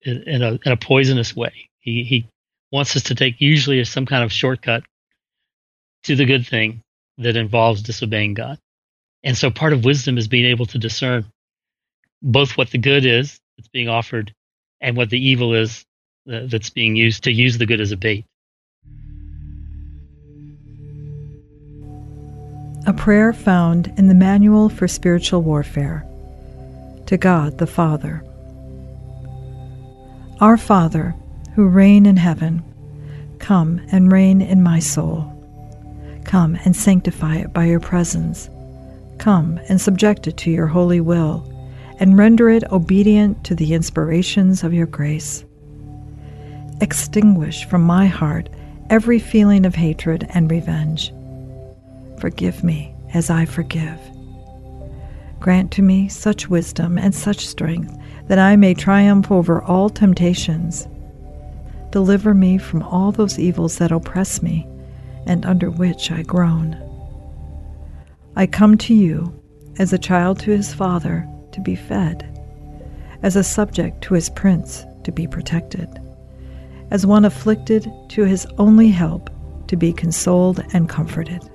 in, 0.02 0.22
in 0.22 0.42
a, 0.42 0.58
in 0.64 0.72
a 0.72 0.76
poisonous 0.76 1.36
way. 1.36 1.68
He, 1.80 2.04
he 2.04 2.26
wants 2.72 2.96
us 2.96 3.04
to 3.04 3.14
take 3.14 3.40
usually 3.40 3.84
some 3.84 4.06
kind 4.06 4.24
of 4.24 4.32
shortcut 4.32 4.84
to 6.04 6.16
the 6.16 6.24
good 6.24 6.46
thing 6.46 6.82
that 7.18 7.36
involves 7.36 7.82
disobeying 7.82 8.34
God. 8.34 8.58
And 9.24 9.36
so 9.36 9.50
part 9.50 9.72
of 9.72 9.84
wisdom 9.84 10.18
is 10.18 10.28
being 10.28 10.44
able 10.44 10.66
to 10.66 10.78
discern 10.78 11.24
both 12.22 12.56
what 12.56 12.70
the 12.70 12.78
good 12.78 13.06
is 13.06 13.40
that's 13.56 13.68
being 13.68 13.88
offered 13.88 14.34
and 14.80 14.96
what 14.96 15.10
the 15.10 15.18
evil 15.18 15.54
is 15.54 15.84
that's 16.26 16.70
being 16.70 16.94
used 16.94 17.24
to 17.24 17.32
use 17.32 17.58
the 17.58 17.66
good 17.66 17.80
as 17.80 17.90
a 17.90 17.96
bait. 17.96 18.26
A 22.86 22.92
prayer 22.92 23.32
found 23.32 23.92
in 23.96 24.08
the 24.08 24.14
Manual 24.14 24.68
for 24.68 24.86
Spiritual 24.86 25.40
Warfare. 25.40 26.06
To 27.06 27.16
God 27.16 27.58
the 27.58 27.66
Father. 27.66 28.22
Our 30.40 30.58
Father, 30.58 31.14
who 31.54 31.66
reign 31.66 32.04
in 32.04 32.18
heaven, 32.18 32.62
come 33.38 33.80
and 33.90 34.12
reign 34.12 34.42
in 34.42 34.62
my 34.62 34.80
soul. 34.80 35.30
Come 36.24 36.56
and 36.64 36.76
sanctify 36.76 37.36
it 37.36 37.52
by 37.54 37.64
your 37.66 37.80
presence. 37.80 38.50
Come 39.24 39.58
and 39.70 39.80
subject 39.80 40.26
it 40.26 40.36
to 40.36 40.50
your 40.50 40.66
holy 40.66 41.00
will, 41.00 41.50
and 41.98 42.18
render 42.18 42.50
it 42.50 42.70
obedient 42.70 43.42
to 43.44 43.54
the 43.54 43.72
inspirations 43.72 44.62
of 44.62 44.74
your 44.74 44.84
grace. 44.84 45.46
Extinguish 46.82 47.64
from 47.64 47.80
my 47.80 48.04
heart 48.04 48.50
every 48.90 49.18
feeling 49.18 49.64
of 49.64 49.74
hatred 49.74 50.26
and 50.34 50.50
revenge 50.50 51.10
Forgive 52.18 52.62
me 52.62 52.94
as 53.14 53.30
I 53.30 53.46
forgive. 53.46 53.98
Grant 55.40 55.70
to 55.72 55.80
me 55.80 56.06
such 56.06 56.50
wisdom 56.50 56.98
and 56.98 57.14
such 57.14 57.46
strength 57.46 57.96
that 58.28 58.38
I 58.38 58.56
may 58.56 58.74
triumph 58.74 59.32
over 59.32 59.62
all 59.62 59.88
temptations. 59.88 60.86
Deliver 61.92 62.34
me 62.34 62.58
from 62.58 62.82
all 62.82 63.10
those 63.10 63.38
evils 63.38 63.78
that 63.78 63.90
oppress 63.90 64.42
me 64.42 64.68
and 65.24 65.46
under 65.46 65.70
which 65.70 66.10
I 66.10 66.20
groan. 66.24 66.83
I 68.36 68.46
come 68.46 68.76
to 68.78 68.94
you 68.94 69.32
as 69.78 69.92
a 69.92 69.98
child 69.98 70.40
to 70.40 70.50
his 70.50 70.74
father 70.74 71.28
to 71.52 71.60
be 71.60 71.76
fed, 71.76 72.28
as 73.22 73.36
a 73.36 73.44
subject 73.44 74.02
to 74.02 74.14
his 74.14 74.28
prince 74.28 74.84
to 75.04 75.12
be 75.12 75.28
protected, 75.28 75.88
as 76.90 77.06
one 77.06 77.24
afflicted 77.24 77.90
to 78.08 78.24
his 78.24 78.44
only 78.58 78.88
help 78.88 79.30
to 79.68 79.76
be 79.76 79.92
consoled 79.92 80.64
and 80.72 80.88
comforted. 80.88 81.48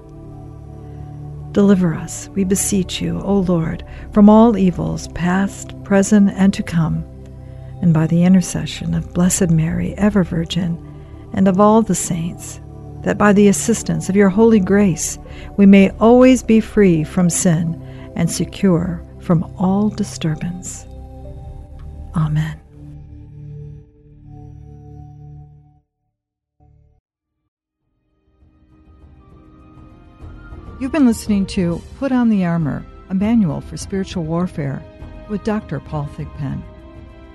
Deliver 1.51 1.93
us, 1.95 2.29
we 2.29 2.45
beseech 2.45 3.01
you, 3.01 3.19
O 3.21 3.39
Lord, 3.39 3.83
from 4.13 4.29
all 4.29 4.57
evils, 4.57 5.09
past, 5.09 5.73
present, 5.83 6.29
and 6.29 6.53
to 6.53 6.63
come, 6.63 7.03
and 7.81 7.93
by 7.93 8.07
the 8.07 8.23
intercession 8.23 8.93
of 8.93 9.13
Blessed 9.13 9.49
Mary, 9.49 9.95
ever 9.97 10.23
Virgin, 10.23 10.77
and 11.33 11.47
of 11.47 11.59
all 11.59 11.81
the 11.81 11.95
saints, 11.95 12.61
that 13.09 13.17
by 13.17 13.33
the 13.33 13.47
assistance 13.47 14.07
of 14.07 14.15
your 14.15 14.29
holy 14.29 14.59
grace 14.59 15.17
we 15.57 15.65
may 15.65 15.89
always 15.99 16.43
be 16.43 16.59
free 16.59 17.03
from 17.03 17.27
sin 17.27 17.73
and 18.15 18.29
secure 18.29 19.03
from 19.19 19.41
all 19.57 19.89
disturbance. 19.89 20.85
Amen. 22.15 22.61
You've 30.79 30.91
been 30.91 31.07
listening 31.07 31.47
to 31.47 31.81
Put 31.97 32.11
on 32.11 32.29
the 32.29 32.45
Armor, 32.45 32.85
a 33.09 33.15
manual 33.15 33.61
for 33.61 33.75
spiritual 33.75 34.23
warfare 34.23 34.83
with 35.31 35.43
Dr. 35.43 35.79
Paul 35.79 36.07
Thigpen. 36.15 36.61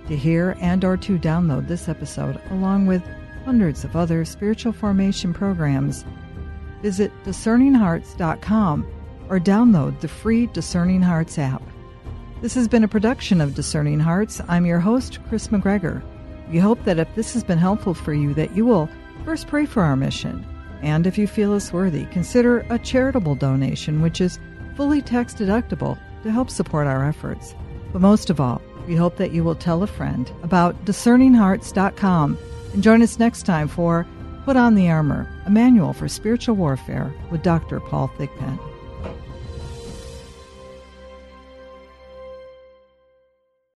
To 0.07 0.17
hear 0.17 0.57
and 0.61 0.85
or 0.85 0.97
to 0.99 1.19
download 1.19 1.67
this 1.67 1.89
episode 1.89 2.41
along 2.53 2.87
with 2.87 3.03
hundreds 3.44 3.85
of 3.85 3.96
other 3.96 4.24
spiritual 4.24 4.72
formation 4.72 5.33
programs, 5.33 6.04
visit 6.83 7.12
discerninghearts.com 7.24 8.87
or 9.28 9.40
download 9.40 10.00
the 10.00 10.09
free 10.09 10.46
Discerning 10.48 11.02
Hearts 11.02 11.38
app. 11.38 11.62
This 12.40 12.54
has 12.54 12.68
been 12.68 12.85
a 12.85 12.88
production 12.88 13.40
of 13.40 13.54
Discerning 13.54 14.00
Hearts. 14.00 14.40
I'm 14.48 14.66
your 14.66 14.80
host, 14.80 15.18
Chris 15.28 15.48
McGregor. 15.48 16.02
We 16.50 16.59
hope 16.59 16.83
that 16.85 16.98
if 16.98 17.14
this 17.14 17.33
has 17.35 17.42
been 17.42 17.59
helpful 17.59 17.94
for 17.94 18.12
you, 18.12 18.35
that 18.35 18.54
you 18.54 18.66
will 18.66 18.88
first 19.24 19.46
pray 19.46 19.64
for 19.64 19.83
our 19.83 19.96
mission 19.96 20.46
and 20.85 21.07
if 21.07 21.16
you 21.16 21.26
feel 21.26 21.54
us 21.54 21.72
worthy, 21.72 22.04
consider 22.07 22.59
a 22.68 22.78
charitable 22.78 23.37
donation, 23.37 24.02
which 24.02 24.20
is 24.20 24.38
fully 24.76 25.00
tax 25.00 25.33
deductible 25.33 25.98
to 26.22 26.30
help 26.30 26.50
support 26.50 26.87
our 26.87 27.09
efforts. 27.09 27.54
But 27.90 28.02
most 28.02 28.28
of 28.28 28.38
all, 28.38 28.61
we 28.87 28.94
hope 28.94 29.16
that 29.16 29.33
you 29.33 29.44
will 29.44 29.54
tell 29.54 29.83
a 29.83 29.87
friend 29.87 30.30
about 30.42 30.85
discerninghearts.com 30.85 32.37
and 32.75 32.83
join 32.83 33.01
us 33.01 33.19
next 33.19 33.45
time 33.45 33.69
for 33.69 34.07
Put 34.45 34.57
on 34.57 34.75
the 34.75 34.91
Armor, 34.91 35.27
a 35.47 35.51
manual 35.51 35.95
for 35.95 36.07
spiritual 36.07 36.57
warfare 36.57 37.11
with 37.31 37.43
Dr. 37.43 37.81
Paul 37.81 38.09
Thigpen. 38.19 38.59